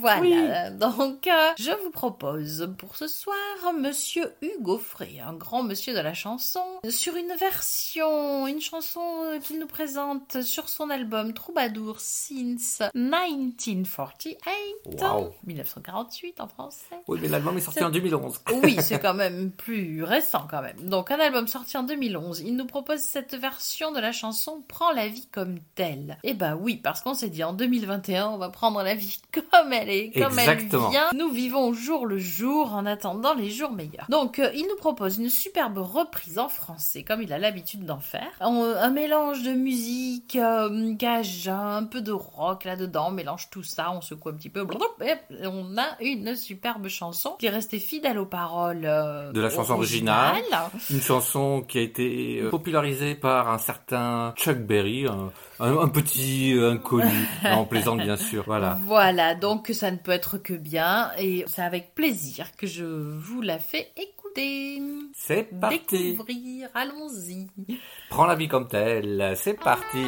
Voilà, 0.00 0.70
donc 0.70 1.26
euh, 1.26 1.50
je 1.58 1.70
vous 1.84 1.90
propose 1.90 2.72
pour 2.78 2.96
ce 2.96 3.06
soir 3.06 3.36
Monsieur 3.78 4.32
Hugo 4.40 4.78
Frey, 4.78 5.20
un 5.26 5.34
grand 5.34 5.62
monsieur 5.62 5.94
de 5.94 6.00
la 6.00 6.14
chanson, 6.14 6.60
sur 6.88 7.16
une 7.16 7.32
version, 7.38 8.46
une 8.46 8.60
chanson 8.60 9.00
euh, 9.24 9.38
qu'il 9.40 9.58
nous 9.58 9.66
présente 9.66 10.42
sur 10.42 10.68
son 10.68 10.90
album 10.90 11.32
Troubadour 11.34 12.00
Since 12.00 12.82
1948, 12.94 14.38
Wow. 15.00 15.32
1948 15.46 16.40
en 16.40 16.48
français. 16.48 16.96
Oui, 17.08 17.18
mais 17.20 17.28
l'album 17.28 17.56
est 17.56 17.60
sorti 17.60 17.82
en 17.84 17.90
2011. 17.90 18.40
Oui, 18.62 18.76
c'est 18.80 18.98
quand 19.02 19.14
même 19.14 19.50
plus 19.50 20.02
récent 20.04 20.46
quand 20.50 20.62
même. 20.62 20.88
Donc 20.88 21.10
un 21.10 21.18
album 21.18 21.46
sorti 21.46 21.76
en 21.76 21.82
2011. 21.82 22.40
Il 22.40 22.56
nous 22.56 22.66
propose 22.66 23.00
cette 23.00 23.34
version 23.34 23.92
de 23.92 24.00
la 24.00 24.12
chanson 24.12 24.62
Prends 24.68 24.92
la 24.92 25.08
vie 25.08 25.26
comme 25.32 25.58
telle. 25.74 26.18
Eh 26.22 26.34
ben 26.34 26.56
oui, 26.60 26.76
parce 26.76 27.00
qu'on 27.00 27.14
s'est 27.14 27.28
dit 27.28 27.42
en 27.44 27.52
2021, 27.52 28.28
on 28.28 28.38
va 28.38 28.48
prendre 28.48 28.82
la 28.82 28.94
vie 28.94 29.18
comme 29.32 29.41
elle 29.72 29.90
est, 29.90 30.10
comme 30.12 30.38
Exactement. 30.38 30.86
elle 30.86 30.90
vient. 30.90 31.08
Nous 31.14 31.30
vivons 31.30 31.68
au 31.68 31.72
jour 31.72 32.06
le 32.06 32.18
jour 32.18 32.74
en 32.74 32.86
attendant 32.86 33.34
les 33.34 33.50
jours 33.50 33.70
meilleurs. 33.72 34.06
Donc 34.08 34.38
euh, 34.38 34.50
il 34.54 34.66
nous 34.68 34.76
propose 34.76 35.18
une 35.18 35.28
superbe 35.28 35.78
reprise 35.78 36.38
en 36.38 36.48
français, 36.48 37.02
comme 37.02 37.22
il 37.22 37.32
a 37.32 37.38
l'habitude 37.38 37.84
d'en 37.84 38.00
faire. 38.00 38.30
On- 38.40 38.62
un 38.64 38.90
mélange 38.90 39.42
de 39.42 39.52
musique, 39.52 40.36
euh, 40.36 40.94
cajun, 40.96 41.76
un 41.76 41.84
peu 41.84 42.00
de 42.00 42.12
rock 42.12 42.64
là-dedans, 42.64 43.06
on 43.08 43.12
mélange 43.12 43.48
tout 43.50 43.62
ça, 43.62 43.90
on 43.92 44.00
secoue 44.00 44.30
un 44.30 44.34
petit 44.34 44.48
peu, 44.48 44.66
et 45.04 45.46
on 45.46 45.76
a 45.78 45.86
une 46.00 46.36
superbe 46.36 46.88
chanson 46.88 47.36
qui 47.38 47.46
est 47.46 47.50
restée 47.50 47.78
fidèle 47.78 48.18
aux 48.18 48.26
paroles 48.26 48.84
euh, 48.84 49.32
De 49.32 49.40
la 49.40 49.50
chanson 49.50 49.74
originale. 49.74 50.42
Une 50.90 51.00
chanson 51.00 51.62
qui 51.66 51.78
a 51.78 51.82
été 51.82 52.40
euh, 52.40 52.50
popularisée 52.50 53.14
par 53.14 53.50
un 53.50 53.58
certain 53.58 54.32
Chuck 54.36 54.58
Berry, 54.58 55.06
un, 55.06 55.30
un- 55.62 55.78
un 55.78 55.88
petit 55.88 56.52
euh, 56.54 56.72
inconnu. 56.72 57.10
non, 57.44 57.60
on 57.60 57.64
plaisante 57.64 58.00
bien 58.00 58.16
sûr. 58.16 58.44
Voilà. 58.46 58.78
Voilà, 58.86 59.34
donc 59.34 59.70
ça 59.72 59.90
ne 59.90 59.96
peut 59.96 60.12
être 60.12 60.38
que 60.38 60.52
bien, 60.54 61.10
et 61.18 61.44
c'est 61.46 61.62
avec 61.62 61.94
plaisir 61.94 62.54
que 62.56 62.66
je 62.66 62.84
vous 62.84 63.40
la 63.40 63.58
fais 63.58 63.88
écouter. 63.96 64.80
C'est 65.14 65.44
parti. 65.60 66.12
Découvrir, 66.12 66.68
allons-y. 66.74 67.48
Prends 68.08 68.24
la 68.26 68.34
vie 68.34 68.48
comme 68.48 68.66
telle. 68.68 69.34
C'est 69.36 69.54
parti. 69.60 70.04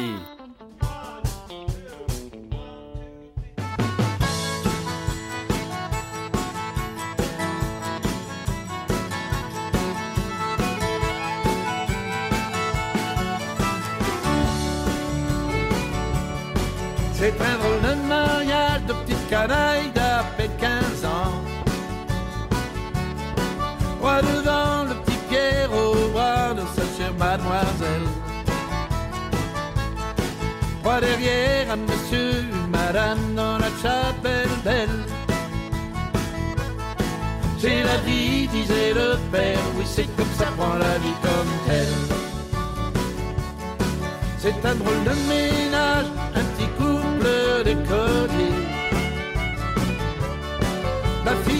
Canaille 19.47 19.91
d'à 19.93 20.23
peine 20.37 20.51
15 20.59 21.05
ans. 21.05 21.33
Roi 24.01 24.21
devant 24.21 24.83
le 24.89 24.95
petit 25.03 25.17
Pierre 25.29 25.71
au 25.71 26.09
bras 26.13 26.53
de 26.53 26.63
sa 26.75 26.85
chère 26.95 27.13
mademoiselle. 27.13 28.07
Roi 30.83 30.99
derrière 31.01 31.71
un 31.71 31.77
monsieur, 31.77 32.31
une 32.41 32.69
madame 32.69 33.35
dans 33.35 33.57
la 33.57 33.69
chapelle 33.81 34.55
belle. 34.63 35.03
C'est 37.59 37.83
la 37.83 37.97
vie, 38.05 38.47
disait 38.47 38.93
le 38.93 39.17
père, 39.31 39.59
oui 39.75 39.85
c'est 39.87 40.09
comme 40.15 40.33
ça, 40.37 40.45
prend 40.57 40.75
la 40.75 40.97
vie 41.03 41.17
comme 41.21 41.53
telle. 41.67 42.01
C'est 44.37 44.65
un 44.69 44.75
drôle 44.75 45.03
de 45.03 45.15
ménage, 45.27 46.05
un 46.35 46.43
petit 46.51 46.69
couple 46.77 47.63
d'écoliers. 47.63 48.64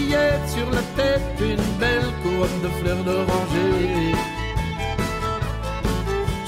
Sur 0.08 0.70
la 0.70 0.82
tête, 0.94 1.40
une 1.40 1.78
belle 1.80 2.12
couronne 2.22 2.60
de 2.62 2.68
fleurs 2.78 3.02
d'oranger. 3.02 4.14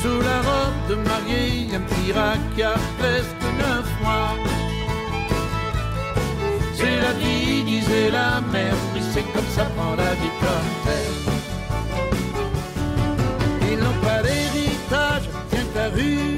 Sous 0.00 0.20
la 0.20 0.38
robe 0.48 0.80
de 0.88 0.94
mariée, 0.94 1.74
un 1.74 1.80
petit 1.80 2.12
qui 2.54 2.62
a 2.62 2.74
presque 2.98 3.46
neuf 3.58 3.88
mois. 4.00 4.36
C'est 6.74 7.00
la 7.00 7.12
vie, 7.14 7.64
disait 7.64 8.10
la 8.12 8.40
mère, 8.52 8.76
oui 8.94 9.02
c'est 9.12 9.26
comme 9.32 9.50
ça, 9.56 9.64
prend 9.76 9.96
la 9.96 10.14
vie 10.20 10.34
comme 10.40 10.72
telle. 10.86 11.18
Ils 13.72 13.78
n'ont 13.78 14.00
pas 14.06 14.22
d'héritage, 14.22 15.28
tiens 15.50 15.66
ta 15.74 15.88
rue 15.88 16.37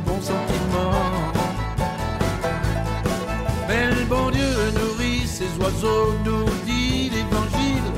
bons 0.00 0.20
sentiments. 0.20 1.32
Mais 3.68 3.90
le 3.90 4.04
bon 4.06 4.30
Dieu 4.30 4.50
nourrit 4.78 5.26
ses 5.26 5.50
oiseaux, 5.60 6.14
nous 6.24 6.44
dit 6.66 7.10
l'évangile. 7.10 7.90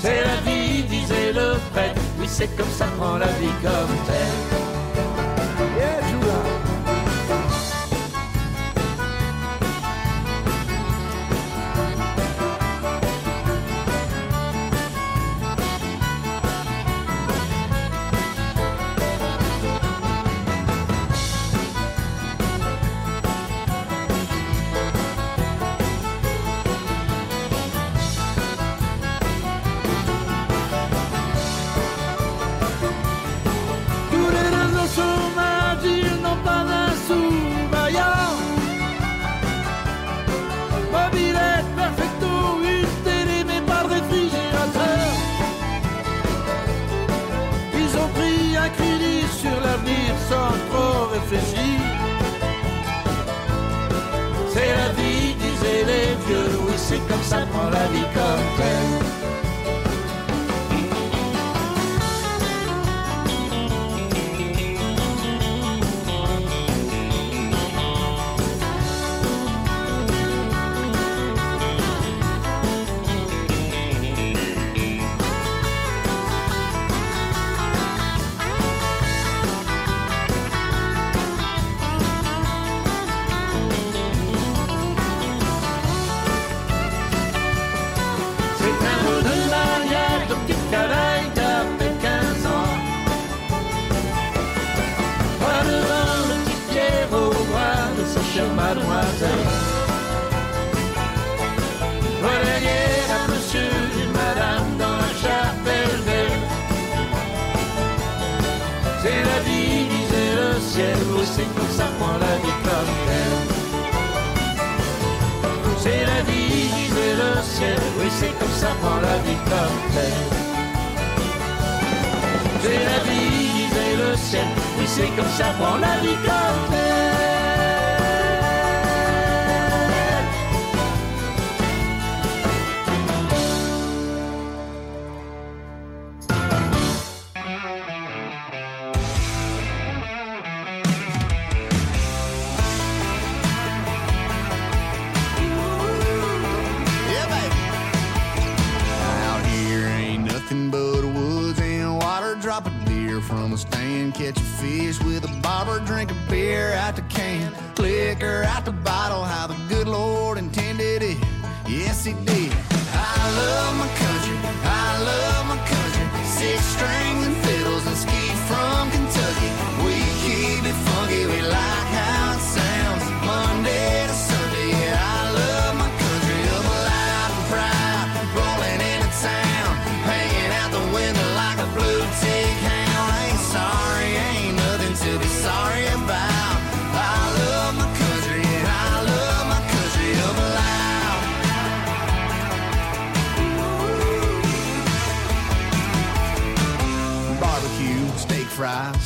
C'est 0.00 0.22
la 0.22 0.36
vie, 0.46 0.82
disait 0.84 1.32
le 1.32 1.56
prêtre, 1.72 2.00
oui 2.20 2.26
c'est 2.28 2.54
comme 2.56 2.70
ça, 2.70 2.86
prend 2.98 3.16
la 3.18 3.26
vie 3.26 3.54
comme 3.62 3.96
telle. 4.06 4.67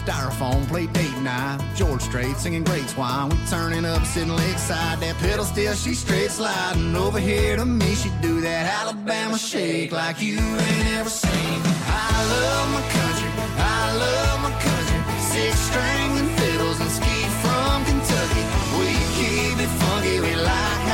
Styrofoam, 0.04 0.66
plate 0.68 0.92
date 0.92 1.16
night. 1.18 1.60
George 1.74 2.02
Strait 2.02 2.36
singing 2.36 2.64
great 2.64 2.88
swine. 2.88 3.28
We 3.28 3.36
turning 3.48 3.84
up, 3.84 4.04
sitting 4.04 4.34
lakeside. 4.34 5.00
That 5.00 5.16
pedal 5.18 5.44
still, 5.44 5.74
she 5.74 5.94
straight 5.94 6.30
sliding 6.30 6.94
over 6.96 7.18
here 7.18 7.56
to 7.56 7.64
me. 7.64 7.94
She 7.94 8.10
do 8.20 8.40
that 8.40 8.66
Alabama 8.80 9.38
shake 9.38 9.92
like 9.92 10.20
you 10.20 10.38
ain't 10.38 10.88
ever 10.98 11.10
seen. 11.10 11.60
I 11.86 12.14
love 12.34 12.66
my 12.76 12.84
country. 12.98 13.30
I 13.58 13.96
love 14.04 14.36
my 14.42 14.52
country. 14.66 15.00
Six 15.32 15.58
strings 15.68 16.20
and 16.20 16.30
fiddles 16.38 16.80
and 16.80 16.90
ski 16.90 17.16
from 17.42 17.84
Kentucky. 17.84 18.44
We 18.78 18.90
keep 19.18 19.56
it 19.64 19.72
funky. 19.80 20.20
We 20.20 20.34
like 20.34 20.91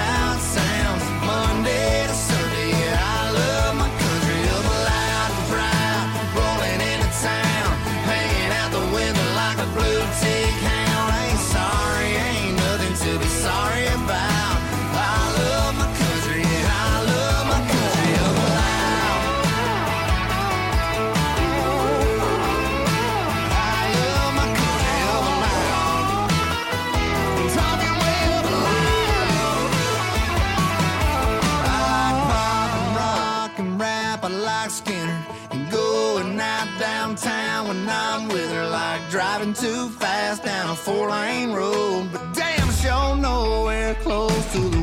four 40.89 41.11
lane 41.11 41.53
road. 41.53 42.09
But 42.13 42.33
damn, 42.35 42.71
sure 42.81 43.17
nowhere 43.17 43.95
close 43.97 44.53
to 44.53 44.61
the 44.71 44.78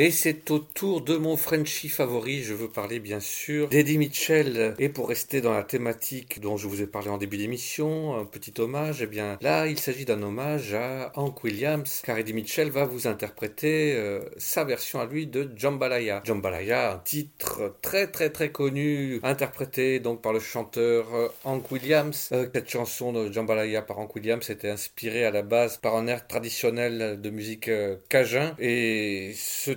Et 0.00 0.12
c'est 0.12 0.52
au 0.52 0.60
tour 0.60 1.00
de 1.00 1.16
mon 1.16 1.36
Frenchie 1.36 1.88
favori, 1.88 2.44
je 2.44 2.54
veux 2.54 2.68
parler 2.68 3.00
bien 3.00 3.18
sûr 3.18 3.68
d'Eddie 3.68 3.98
Mitchell. 3.98 4.76
Et 4.78 4.88
pour 4.88 5.08
rester 5.08 5.40
dans 5.40 5.52
la 5.52 5.64
thématique 5.64 6.40
dont 6.40 6.56
je 6.56 6.68
vous 6.68 6.80
ai 6.80 6.86
parlé 6.86 7.08
en 7.08 7.18
début 7.18 7.36
d'émission, 7.36 8.16
un 8.16 8.24
petit 8.24 8.54
hommage, 8.60 9.02
eh 9.02 9.08
bien 9.08 9.38
là 9.40 9.66
il 9.66 9.76
s'agit 9.76 10.04
d'un 10.04 10.22
hommage 10.22 10.72
à 10.72 11.10
Hank 11.16 11.42
Williams, 11.42 12.02
car 12.04 12.16
Eddie 12.16 12.32
Mitchell 12.32 12.70
va 12.70 12.84
vous 12.84 13.08
interpréter 13.08 13.96
euh, 13.96 14.20
sa 14.36 14.62
version 14.62 15.00
à 15.00 15.06
lui 15.06 15.26
de 15.26 15.50
Jambalaya. 15.56 16.22
Jambalaya, 16.24 16.92
un 16.92 16.98
titre 16.98 17.74
très 17.82 18.06
très 18.06 18.30
très 18.30 18.52
connu, 18.52 19.18
interprété 19.24 19.98
donc 19.98 20.22
par 20.22 20.32
le 20.32 20.38
chanteur 20.38 21.12
euh, 21.12 21.26
Hank 21.42 21.72
Williams. 21.72 22.28
Euh, 22.30 22.46
cette 22.54 22.70
chanson 22.70 23.12
de 23.12 23.32
Jambalaya 23.32 23.82
par 23.82 23.98
Hank 23.98 24.14
Williams 24.14 24.48
était 24.48 24.70
inspirée 24.70 25.24
à 25.24 25.32
la 25.32 25.42
base 25.42 25.76
par 25.76 25.96
un 25.96 26.06
air 26.06 26.28
traditionnel 26.28 27.20
de 27.20 27.30
musique 27.30 27.68
cajun 28.08 28.54
et 28.60 29.32
ce 29.34 29.72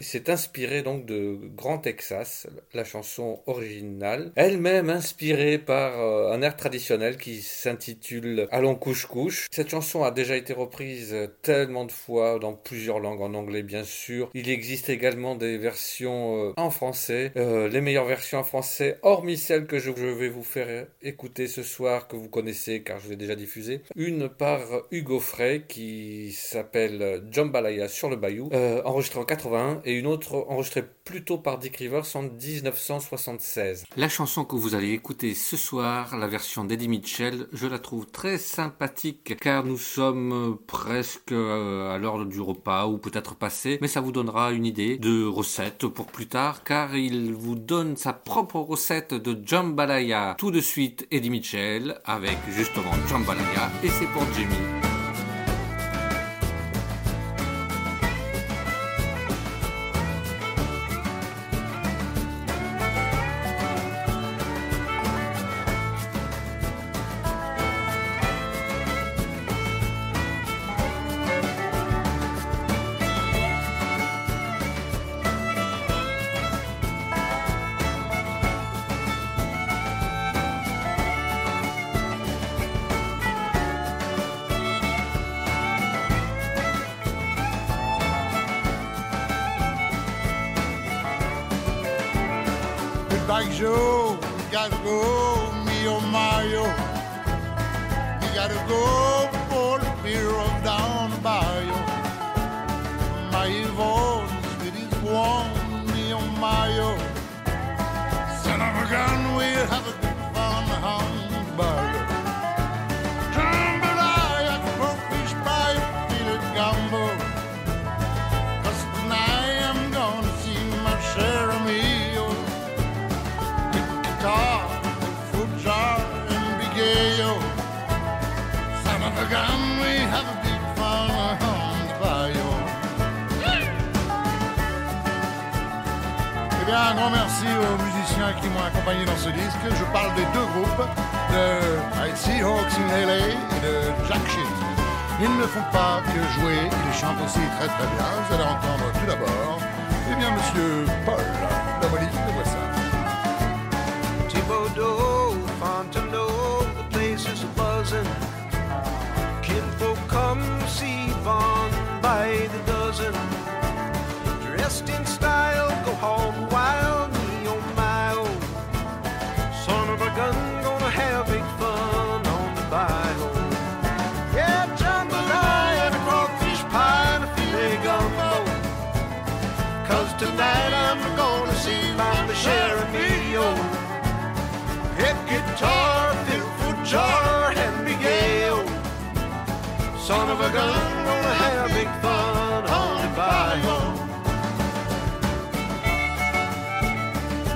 s'est 0.00 0.30
inspiré 0.30 0.82
donc 0.82 1.04
de 1.04 1.38
Grand 1.54 1.78
Texas, 1.78 2.46
la 2.72 2.84
chanson 2.84 3.40
originale, 3.46 4.32
elle-même 4.36 4.90
inspirée 4.90 5.58
par 5.58 6.00
euh, 6.00 6.32
un 6.32 6.42
air 6.42 6.56
traditionnel 6.56 7.16
qui 7.16 7.42
s'intitule 7.42 8.48
Allons 8.50 8.74
couche 8.74 9.06
couche. 9.06 9.46
Cette 9.50 9.70
chanson 9.70 10.02
a 10.02 10.10
déjà 10.10 10.36
été 10.36 10.52
reprise 10.52 11.14
tellement 11.42 11.84
de 11.84 11.92
fois 11.92 12.38
dans 12.38 12.54
plusieurs 12.54 13.00
langues, 13.00 13.20
en 13.20 13.34
anglais 13.34 13.62
bien 13.62 13.84
sûr. 13.84 14.30
Il 14.34 14.48
existe 14.48 14.88
également 14.88 15.34
des 15.34 15.58
versions 15.58 16.48
euh, 16.48 16.52
en 16.56 16.70
français, 16.70 17.32
Euh, 17.36 17.68
les 17.68 17.80
meilleures 17.80 18.06
versions 18.06 18.38
en 18.38 18.44
français, 18.44 18.98
hormis 19.02 19.36
celle 19.36 19.66
que 19.66 19.78
je, 19.78 19.90
vais 19.90 20.28
vous 20.28 20.42
faire 20.42 20.86
écouter 21.02 21.46
ce 21.46 21.62
soir 21.62 22.08
que 22.08 22.16
vous 22.16 22.28
connaissez 22.28 22.82
car 22.82 22.98
je 23.00 23.10
l'ai 23.10 23.16
déjà 23.16 23.34
diffusée. 23.34 23.82
Une 23.96 24.28
par 24.28 24.60
Hugo 24.90 25.20
Frey 25.20 25.64
qui 25.68 26.32
s'appelle 26.32 27.22
Jambalaya 27.30 27.88
sur 27.88 28.08
le 28.08 28.16
Bayou, 28.16 28.50
enregistrée 28.84 29.17
en 29.18 29.24
81 29.24 29.80
et 29.84 29.94
une 29.94 30.06
autre 30.06 30.46
enregistrée 30.48 30.84
plus 31.04 31.24
tôt 31.24 31.38
par 31.38 31.58
Dick 31.58 31.76
Rivers 31.76 32.04
en 32.14 32.22
1976. 32.22 33.84
La 33.96 34.08
chanson 34.08 34.44
que 34.44 34.56
vous 34.56 34.74
allez 34.74 34.92
écouter 34.92 35.34
ce 35.34 35.56
soir, 35.56 36.16
la 36.16 36.26
version 36.26 36.64
d'Eddie 36.64 36.88
Mitchell, 36.88 37.46
je 37.52 37.66
la 37.66 37.78
trouve 37.78 38.06
très 38.06 38.38
sympathique 38.38 39.36
car 39.40 39.64
nous 39.64 39.78
sommes 39.78 40.58
presque 40.66 41.32
euh, 41.32 41.94
à 41.94 41.98
l'heure 41.98 42.24
du 42.26 42.40
repas 42.40 42.86
ou 42.86 42.98
peut-être 42.98 43.34
passé, 43.34 43.78
mais 43.80 43.88
ça 43.88 44.00
vous 44.00 44.12
donnera 44.12 44.52
une 44.52 44.66
idée 44.66 44.98
de 44.98 45.26
recette 45.26 45.86
pour 45.86 46.06
plus 46.06 46.28
tard 46.28 46.62
car 46.64 46.96
il 46.96 47.34
vous 47.34 47.54
donne 47.54 47.96
sa 47.96 48.12
propre 48.12 48.60
recette 48.60 49.14
de 49.14 49.38
jambalaya. 49.46 50.34
Tout 50.38 50.50
de 50.50 50.60
suite 50.60 51.06
Eddie 51.10 51.30
Mitchell 51.30 52.00
avec 52.04 52.38
justement 52.50 52.92
jambalaya 53.08 53.70
et 53.82 53.88
c'est 53.88 54.06
pour 54.06 54.22
Jimmy. 54.34 54.97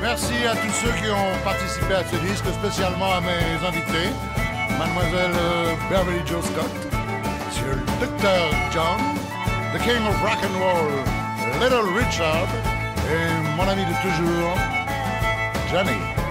Merci 0.01 0.35
à 0.47 0.55
tous 0.57 0.72
ceux 0.83 0.93
qui 1.01 1.09
ont 1.11 1.45
participé 1.45 1.95
à 1.95 2.05
ce 2.05 2.16
disque, 2.16 2.45
spécialement 2.61 3.12
à 3.14 3.20
mes 3.20 3.66
invités, 3.66 4.11
Mademoiselle 4.78 5.30
euh, 5.37 5.74
Beverly 5.89 6.20
Joe 6.26 6.45
Scott, 6.45 6.70
Monsieur 7.47 7.70
le 7.70 8.07
Dr. 8.07 8.51
John, 8.72 9.01
The 9.72 9.80
King 9.83 10.05
of 10.09 10.20
Rock 10.20 10.39
and 10.43 10.59
Roll, 10.59 10.93
Little 11.61 11.89
Richard, 11.97 12.49
et 13.09 13.57
mon 13.57 13.68
ami 13.68 13.85
de 13.85 13.95
toujours, 14.03 14.57
Johnny 15.70 16.21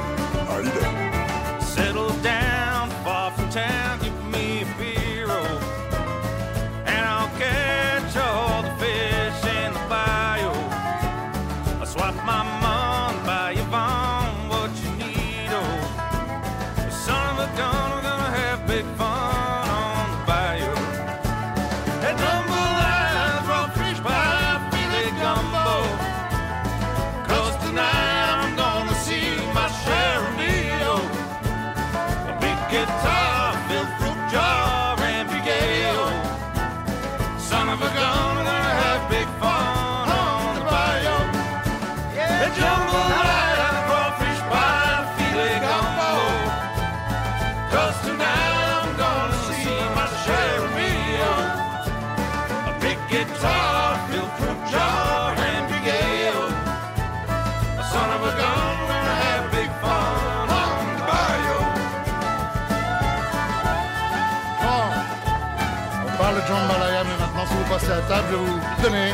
à 67.90 68.02
table, 68.08 68.36
vous 68.36 68.84
donner 68.84 69.14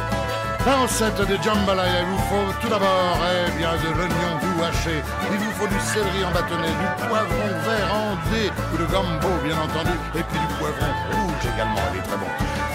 la 0.66 0.76
recette 0.84 1.22
de 1.22 1.38
jambalaya. 1.42 2.02
Il 2.02 2.08
vous 2.12 2.24
faut 2.28 2.52
tout 2.60 2.68
d'abord 2.68 3.18
eh 3.24 3.52
bien, 3.58 3.72
de 3.72 3.90
l'oignon 3.96 4.32
doux 4.42 4.64
haché, 4.64 5.02
il 5.32 5.38
vous 5.38 5.52
faut 5.52 5.68
du 5.68 5.80
céleri 5.80 6.26
en 6.26 6.32
bâtonnet, 6.32 6.68
du 6.68 6.88
poivron 7.08 7.48
vert 7.64 7.92
en 7.94 8.16
dés, 8.32 8.52
ou 8.74 8.78
de 8.78 8.86
gumbo, 8.86 9.32
bien 9.44 9.56
entendu, 9.56 9.96
et 10.16 10.24
puis 10.24 10.40
du 10.40 10.48
poivron 10.60 10.92
rouge 11.12 11.46
également, 11.54 11.86
il 11.94 12.00
est 12.00 12.04
très 12.04 12.18
bon. 12.18 12.32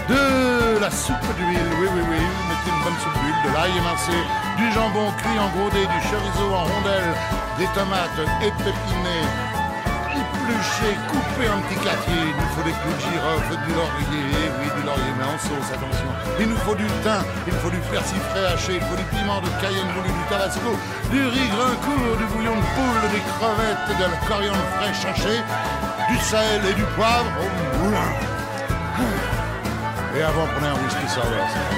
De 0.09 0.81
la 0.81 0.91
soupe 0.91 1.31
d'huile, 1.37 1.73
oui, 1.81 1.89
oui, 1.95 2.03
oui, 2.11 2.21
vous 2.21 2.47
mettez 2.49 2.71
une 2.73 2.83
bonne 2.83 2.99
soupe 3.03 3.19
d'huile, 3.21 3.41
de 3.45 3.51
l'ail 3.55 3.77
émincé, 3.77 4.17
du 4.57 4.73
jambon 4.73 5.13
cuit 5.21 5.39
en 5.39 5.49
gros 5.53 5.71
du 5.71 5.99
chorizo 6.09 6.47
en 6.55 6.65
rondelles, 6.65 7.15
des 7.59 7.69
tomates 7.77 8.23
épepinées, 8.41 8.73
épluché, 10.63 10.95
coupé 11.11 11.49
en 11.51 11.61
petits 11.63 11.81
quartiers. 11.83 12.31
Il 12.31 12.37
nous 12.37 12.51
faut 12.55 12.63
des 12.63 12.73
clous 12.73 12.95
de 12.95 13.01
girofle, 13.01 13.57
du 13.67 13.75
laurier, 13.75 14.51
oui, 14.61 14.69
du 14.77 14.83
laurier, 14.87 15.13
mais 15.19 15.25
en 15.25 15.39
sauce, 15.39 15.71
attention. 15.75 16.11
Il 16.39 16.49
nous 16.49 16.57
faut 16.59 16.75
du 16.75 16.87
thym, 17.03 17.25
il 17.47 17.53
faut 17.55 17.71
du 17.71 17.79
persil 17.91 18.19
frais 18.31 18.47
haché, 18.55 18.75
il 18.77 18.85
faut 18.87 18.97
du 18.97 19.05
piment 19.11 19.41
de 19.41 19.49
Cayenne 19.61 19.91
voulu, 19.95 20.09
du 20.09 20.25
tabasco, 20.29 20.79
du 21.11 21.27
riz 21.27 21.49
grincourt, 21.51 22.17
du 22.17 22.25
bouillon 22.33 22.57
de 22.57 22.67
poule, 22.75 23.03
des 23.11 23.23
crevettes, 23.39 23.89
de 23.91 24.05
la 24.07 24.19
coriandre 24.29 24.67
fraîche 24.79 25.05
hachée, 25.05 25.43
du 26.11 26.19
sel 26.19 26.63
et 26.71 26.75
du 26.75 26.85
poivre 26.95 27.31
au 27.43 27.49
moulin. 27.83 28.13
Et 30.15 30.23
avant, 30.23 30.47
prenez 30.55 30.69
un 30.69 30.75
whisky 30.75 31.09
sour, 31.09 31.25
c'est. 31.25 31.69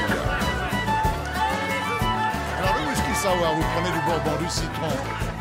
Alors 2.59 2.75
le 2.79 2.91
whisky 2.91 3.15
sour, 3.15 3.39
vous 3.57 3.67
prenez 3.75 3.93
du 3.95 4.01
bourbon, 4.05 4.35
du 4.43 4.49
citron, 4.51 4.93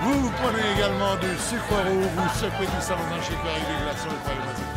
vous, 0.04 0.22
vous 0.22 0.32
prenez 0.42 0.64
également 0.76 1.16
du 1.16 1.28
sucre 1.40 1.76
roux, 1.88 2.02
vous 2.02 2.30
secouez 2.40 2.66
tout 2.66 2.82
ça 2.82 2.96
dans 2.96 3.16
un 3.16 3.22
shaker 3.22 3.52
avec 3.56 3.68
des 3.68 3.84
glaçons 3.84 4.10
et 4.10 4.20
c'est 4.26 4.32
très 4.32 4.36
bon. 4.36 4.74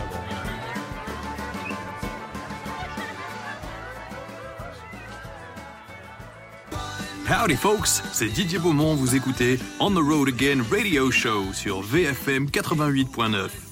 Howdy 7.29 7.57
folks, 7.57 7.89
c'est 8.13 8.29
Didier 8.29 8.61
Beaumont, 8.61 8.95
vous 8.95 9.17
écoutez 9.17 9.59
On 9.81 9.91
the 9.91 9.99
Road 9.99 10.29
Again 10.29 10.63
Radio 10.71 11.11
Show 11.11 11.53
sur 11.53 11.83
VFM 11.83 12.47
88.9. 12.47 13.66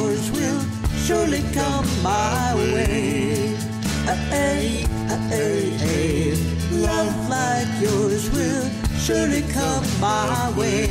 yours 0.00 0.30
will 0.30 0.62
surely 1.04 1.42
come 1.52 1.86
my 2.02 2.54
way. 2.54 3.56
Hey, 4.30 4.86
hey, 5.28 5.70
hey, 5.84 6.34
love 6.70 7.28
like 7.28 7.68
yours 7.80 8.30
will 8.30 8.70
surely 8.98 9.42
come 9.52 9.84
my 10.00 10.52
way. 10.56 10.86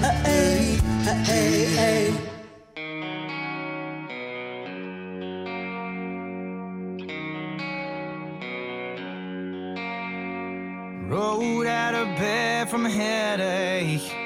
Hey, 0.00 0.78
hey, 1.04 1.64
hey. 1.80 2.14
Rolled 11.08 11.66
out 11.66 11.94
of 11.94 12.06
bed 12.18 12.68
from 12.68 12.86
a 12.86 12.90
headache 12.90 14.23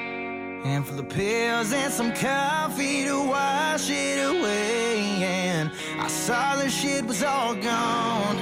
for 0.69 0.93
the 0.93 1.03
pills 1.03 1.73
and 1.73 1.91
some 1.91 2.13
coffee 2.13 3.03
to 3.03 3.27
wash 3.27 3.89
it 3.89 4.23
away. 4.23 4.99
And 5.23 5.71
I 5.99 6.07
saw 6.07 6.55
the 6.55 6.69
shit 6.69 7.05
was 7.05 7.23
all 7.23 7.55
gone. 7.55 8.37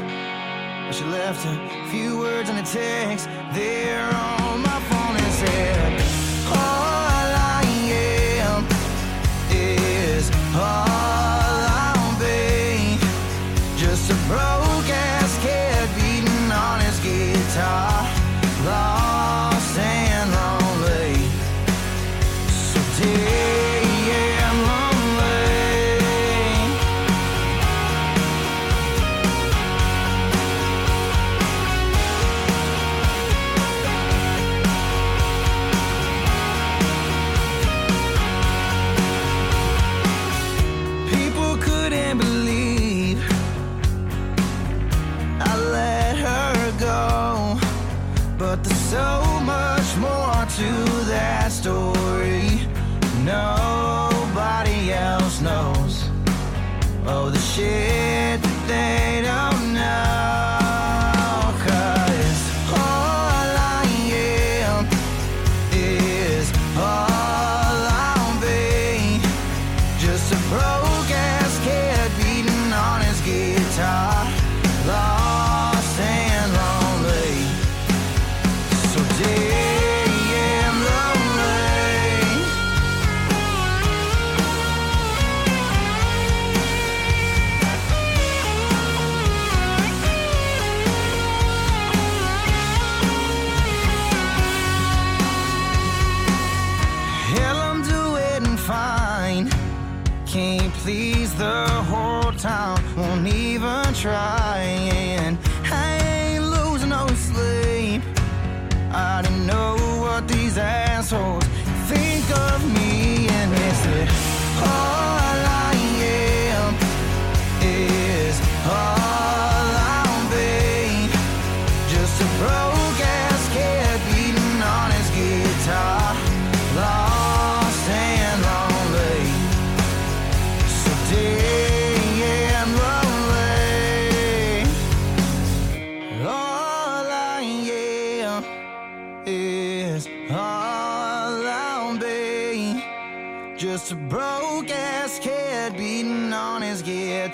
But 0.86 0.92
she 0.92 1.06
left 1.06 1.46
a 1.46 1.88
few 1.90 2.20
words 2.20 2.50
on 2.50 2.58
a 2.58 2.64
text 2.64 3.28
there 3.54 4.04
on 4.04 4.62
my 4.62 4.80
phone 4.90 5.16
and 5.16 5.34
said, 5.34 5.87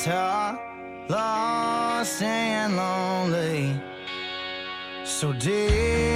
guitar, 0.04 0.60
lost 1.08 2.22
and 2.22 2.76
lonely. 2.76 3.82
So 5.06 5.32
dear. 5.32 6.13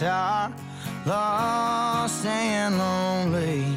guitar, 0.00 0.50
lost 1.04 2.24
and 2.24 2.78
lonely. 2.78 3.69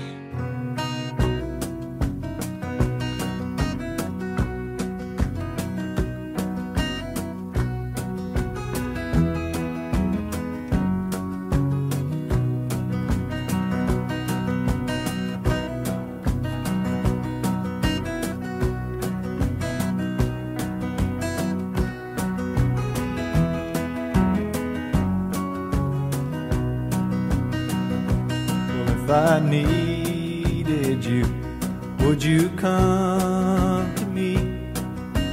Would 32.24 32.32
you 32.32 32.50
come 32.52 33.95
to 33.95 34.06
me? 34.06 34.38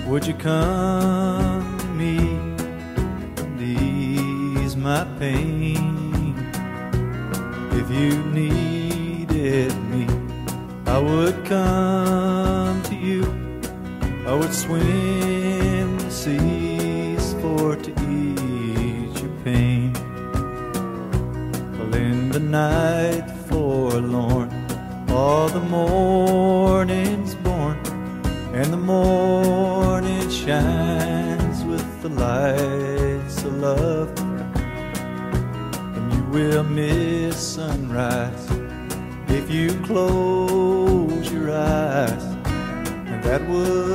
Would 0.09 0.27
you 0.27 0.35
come 0.35 1.79
to 1.79 1.87
me 1.87 2.19
and 3.39 3.63
ease 3.63 4.75
my 4.75 5.05
pain? 5.21 6.35
If 7.71 7.89
you 7.93 8.19
needed 8.33 9.73
me, 9.93 10.05
I 10.87 10.99
would 10.99 11.45
come 11.45 12.83
to 12.83 12.97
you. 12.97 13.23
I 14.27 14.35
would 14.35 14.53
swim 14.53 15.97
the 15.97 16.11
seas 16.11 17.35
for 17.35 17.77
to 17.77 17.91
ease 18.11 19.23
your 19.23 19.31
pain. 19.45 19.93
Well, 21.79 21.95
in 21.95 22.31
the 22.31 22.41
night 22.41 23.31
forlorn, 23.47 24.51
all 25.09 25.49
the 25.49 25.61
more. 25.61 26.30
nights 32.53 33.45
of 33.45 33.55
love, 33.59 34.19
and 35.97 36.13
you 36.13 36.23
will 36.31 36.65
miss 36.65 37.37
sunrise 37.37 38.51
if 39.29 39.51
you 39.51 39.69
close 39.85 41.31
your 41.33 41.51
eyes. 41.53 42.25
And 43.11 43.23
that 43.23 43.43
would 43.49 43.90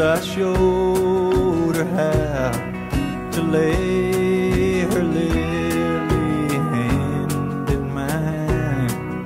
I 0.00 0.18
showed 0.22 1.76
her 1.76 1.84
how 1.84 3.30
to 3.32 3.42
lay 3.42 4.80
her 4.80 5.02
lily 5.02 6.48
hand 6.72 7.68
in 7.68 7.92
mine. 7.92 9.24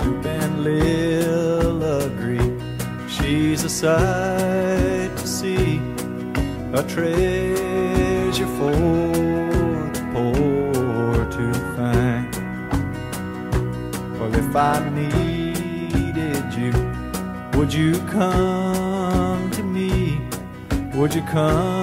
Loop 0.00 0.26
and 0.26 0.64
Lil 0.64 1.82
agree, 2.02 2.58
she's 3.08 3.62
a 3.62 3.68
sight 3.68 5.16
to 5.16 5.26
see, 5.28 5.80
a 6.72 6.82
trail. 6.82 7.43
come. 21.34 21.73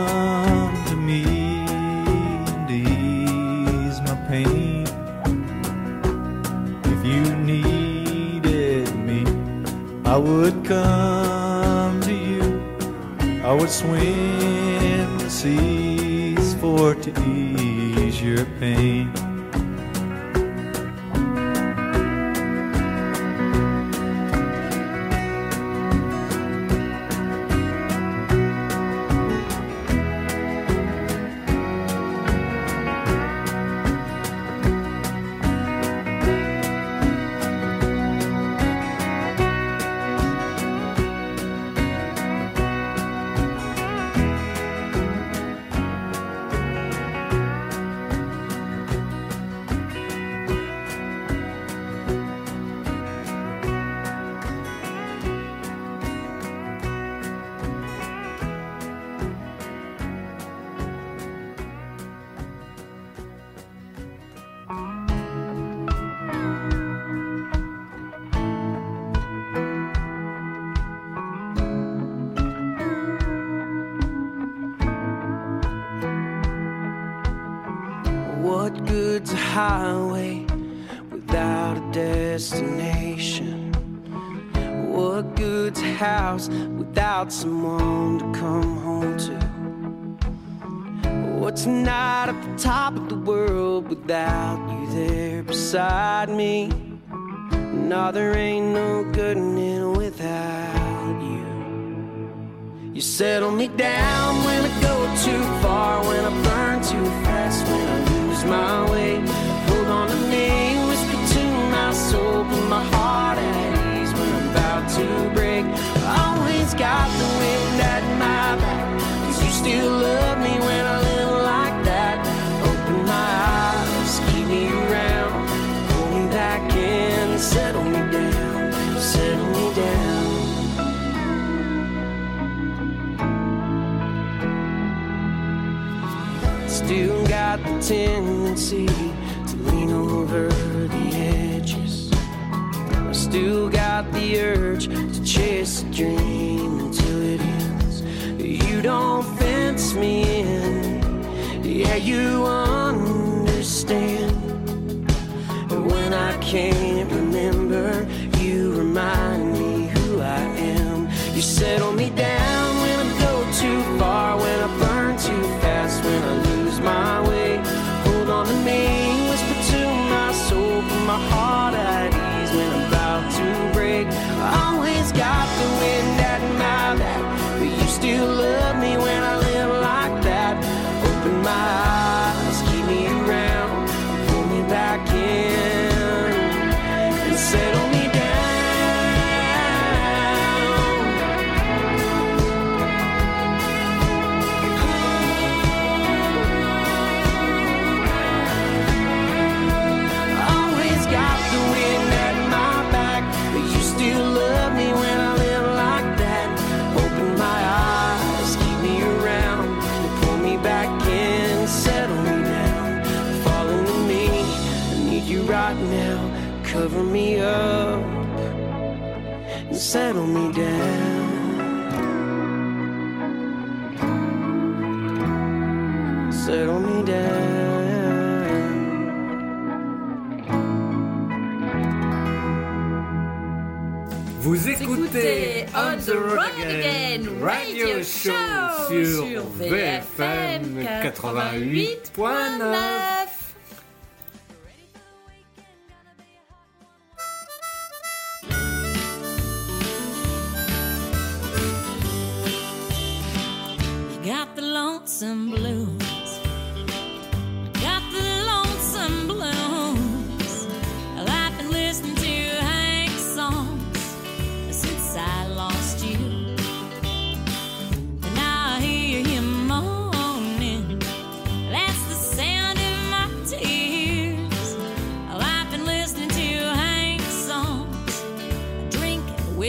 The 236.05 236.17
Road 236.17 236.55
Again 236.63 237.41
Radio 237.41 238.01
Show 238.01 238.87
sur 238.87 239.43
VFM 239.59 240.77
88.9. 241.03 243.20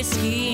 whiskey. 0.02 0.51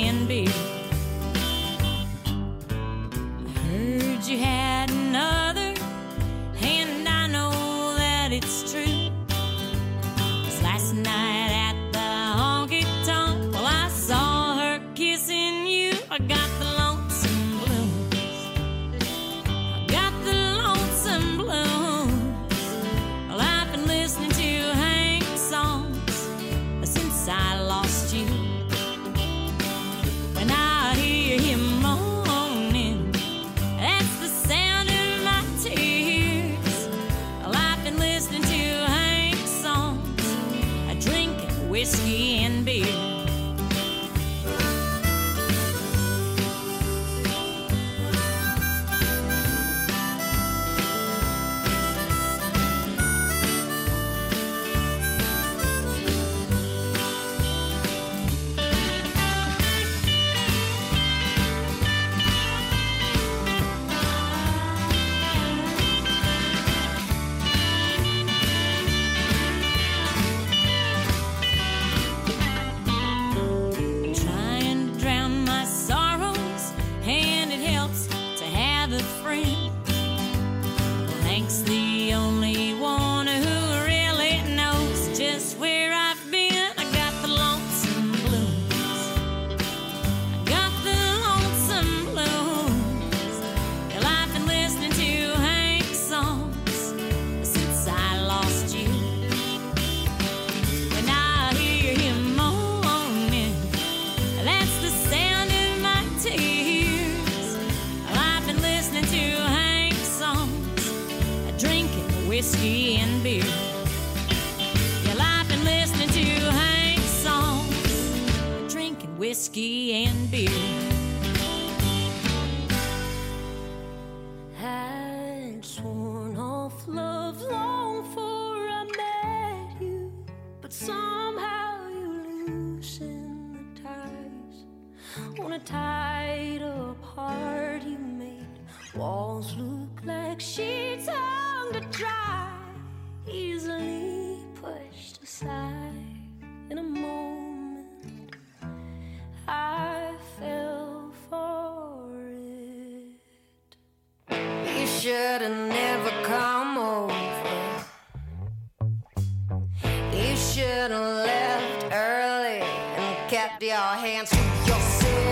Cap 163.29 163.57
at 163.57 163.63
your 163.63 163.77
hands 163.77 164.31
to 164.31 164.37
yourself. 164.37 165.28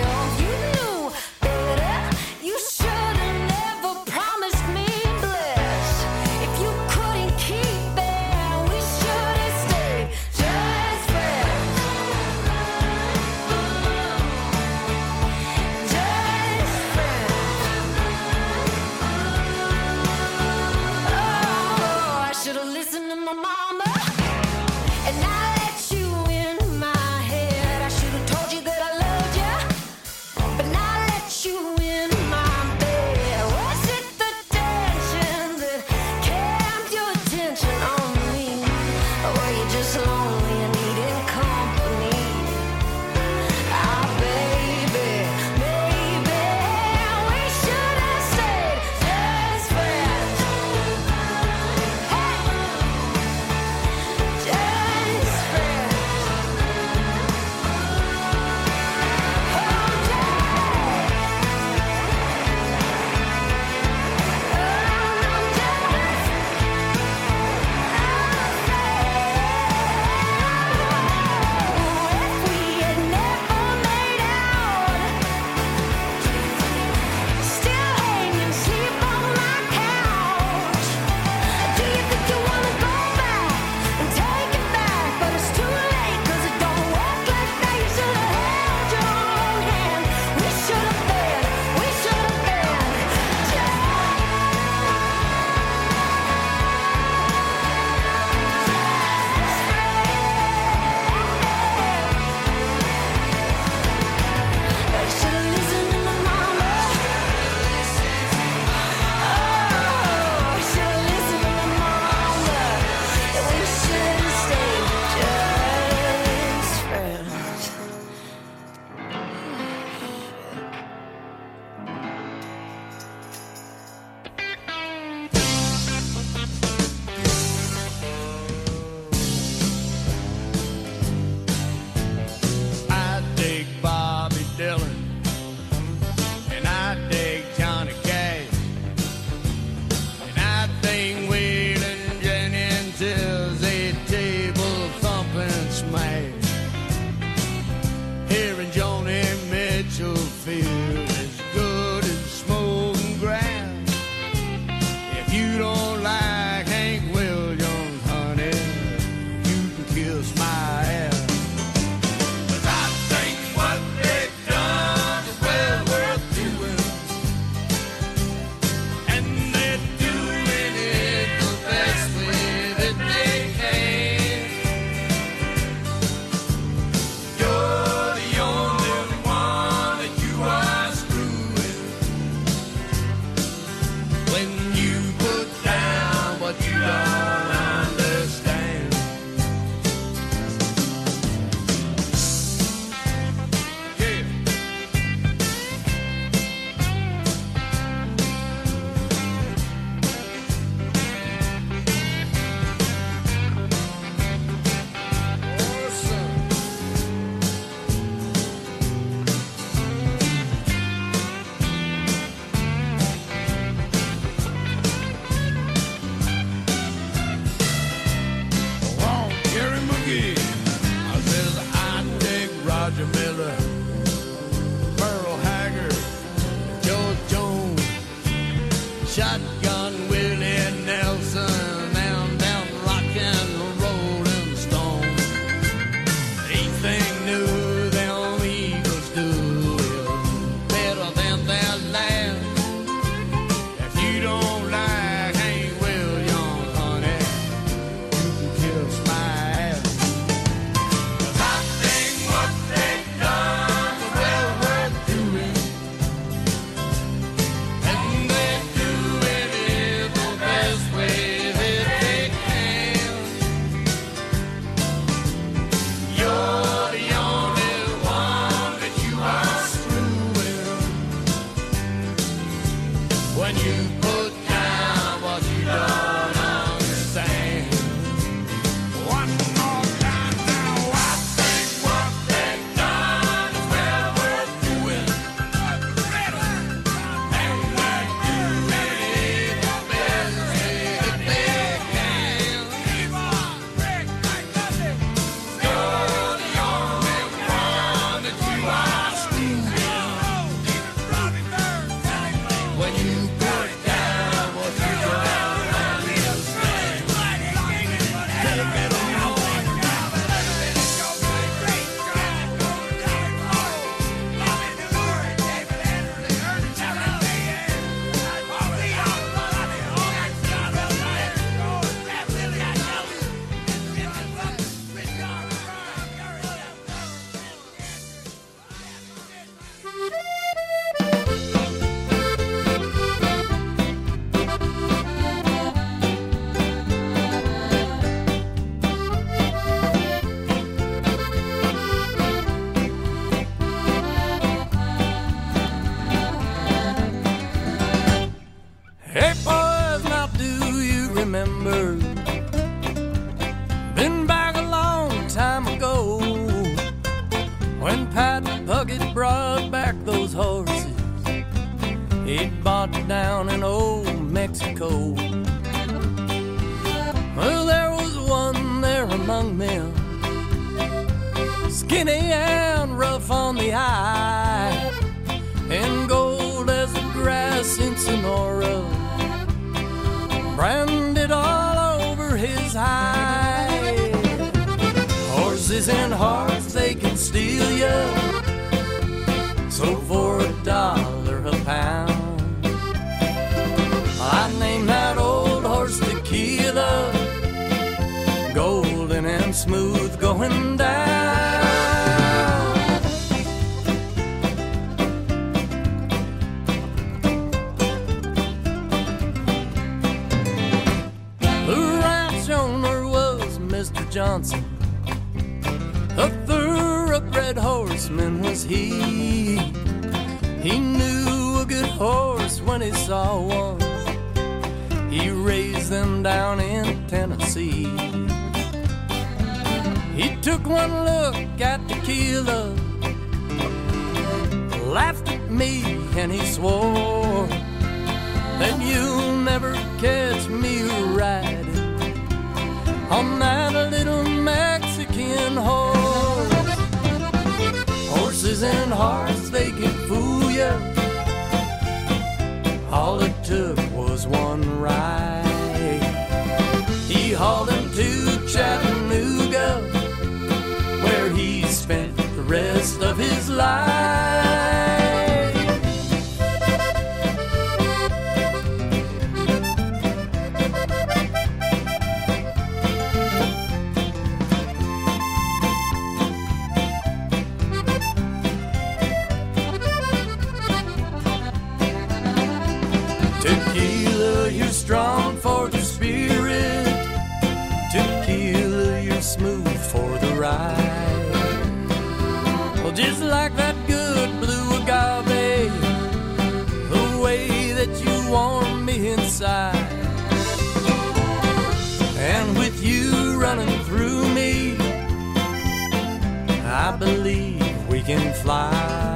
Believe 506.97 507.89
we 507.89 508.03
can 508.03 508.33
fly. 508.35 509.16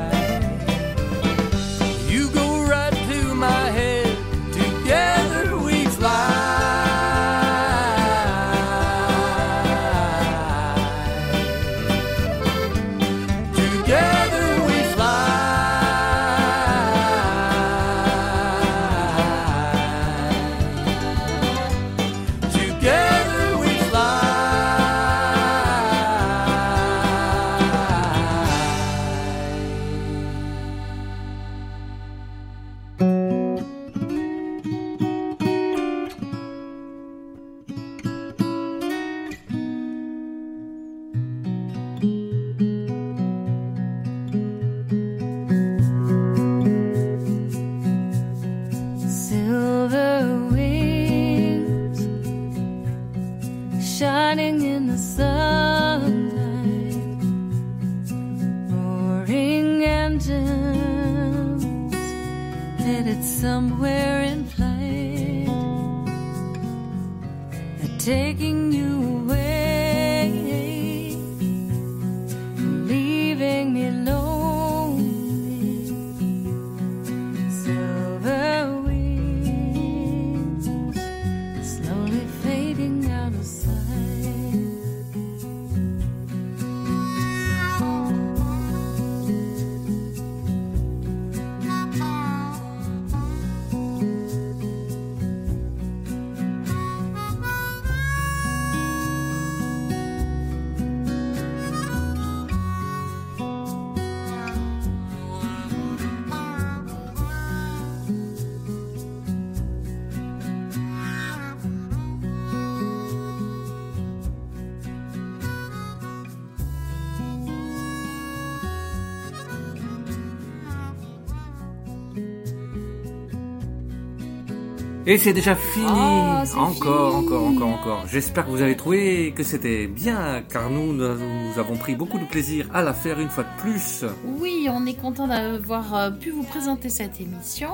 Et 125.10 125.18
c'est 125.18 125.32
déjà 125.32 125.56
fini. 125.56 125.86
Oh, 125.88 125.92
encore, 125.92 126.46
fini. 126.46 126.62
encore, 126.62 127.44
encore, 127.44 127.68
encore. 127.68 128.04
J'espère 128.06 128.46
que 128.46 128.50
vous 128.50 128.62
avez 128.62 128.76
trouvé 128.76 129.32
que 129.34 129.42
c'était 129.42 129.88
bien, 129.88 130.40
car 130.48 130.70
nous, 130.70 130.92
nous, 130.92 131.16
nous 131.16 131.58
avons 131.58 131.76
pris 131.76 131.96
beaucoup 131.96 132.20
de 132.20 132.26
plaisir 132.26 132.68
à 132.72 132.80
la 132.80 132.94
faire 132.94 133.18
une 133.18 133.28
fois 133.28 133.42
de 133.42 133.60
plus. 133.60 134.04
Oui, 134.38 134.68
on 134.70 134.86
est 134.86 134.94
content 134.94 135.26
d'avoir 135.26 135.96
euh, 135.96 136.10
pu 136.12 136.30
vous 136.30 136.44
présenter 136.44 136.88
cette 136.90 137.20
émission. 137.20 137.70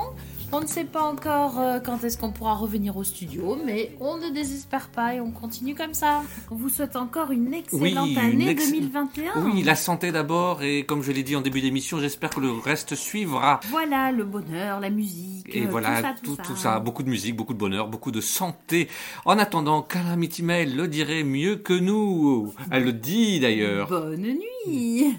On 0.53 0.61
ne 0.61 0.65
sait 0.65 0.85
pas 0.85 1.01
encore 1.03 1.59
euh, 1.59 1.79
quand 1.81 2.03
est-ce 2.05 2.17
qu'on 2.17 2.31
pourra 2.31 2.53
revenir 2.55 2.95
au 2.95 3.03
studio, 3.03 3.57
mais 3.65 3.91
on 3.99 4.15
ne 4.17 4.29
désespère 4.29 4.87
pas 4.87 5.13
et 5.13 5.19
on 5.19 5.29
continue 5.29 5.75
comme 5.75 5.93
ça. 5.93 6.23
On 6.49 6.55
vous 6.55 6.69
souhaite 6.69 6.95
encore 6.95 7.31
une 7.31 7.53
excellente 7.53 8.17
année 8.17 8.49
ex- 8.51 8.71
2021. 8.71 9.43
Oui, 9.43 9.61
la 9.63 9.75
santé 9.75 10.13
d'abord, 10.13 10.63
et 10.63 10.85
comme 10.85 11.03
je 11.03 11.11
l'ai 11.11 11.23
dit 11.23 11.35
en 11.35 11.41
début 11.41 11.59
d'émission, 11.59 11.99
j'espère 11.99 12.29
que 12.29 12.39
le 12.39 12.51
reste 12.53 12.95
suivra. 12.95 13.59
Voilà, 13.69 14.13
le 14.13 14.23
bonheur, 14.23 14.79
la 14.79 14.89
musique, 14.89 15.53
Et 15.53 15.63
euh, 15.65 15.67
voilà, 15.69 15.97
tout 15.97 16.01
ça, 16.01 16.15
tout, 16.23 16.35
tout, 16.37 16.41
tout 16.53 16.55
ça, 16.55 16.79
beaucoup 16.79 17.03
de 17.03 17.09
musique, 17.09 17.35
beaucoup 17.35 17.53
de 17.53 17.59
bonheur, 17.59 17.89
beaucoup 17.89 18.11
de 18.11 18.21
santé. 18.21 18.87
En 19.25 19.37
attendant, 19.39 19.81
Calamity 19.81 20.43
Mail 20.43 20.77
le 20.77 20.87
dirait 20.87 21.23
mieux 21.23 21.57
que 21.57 21.73
nous. 21.73 22.53
Elle 22.71 22.85
le 22.85 22.93
dit 22.93 23.41
d'ailleurs. 23.41 23.89
Bonne 23.89 24.21
nuit 24.65 25.13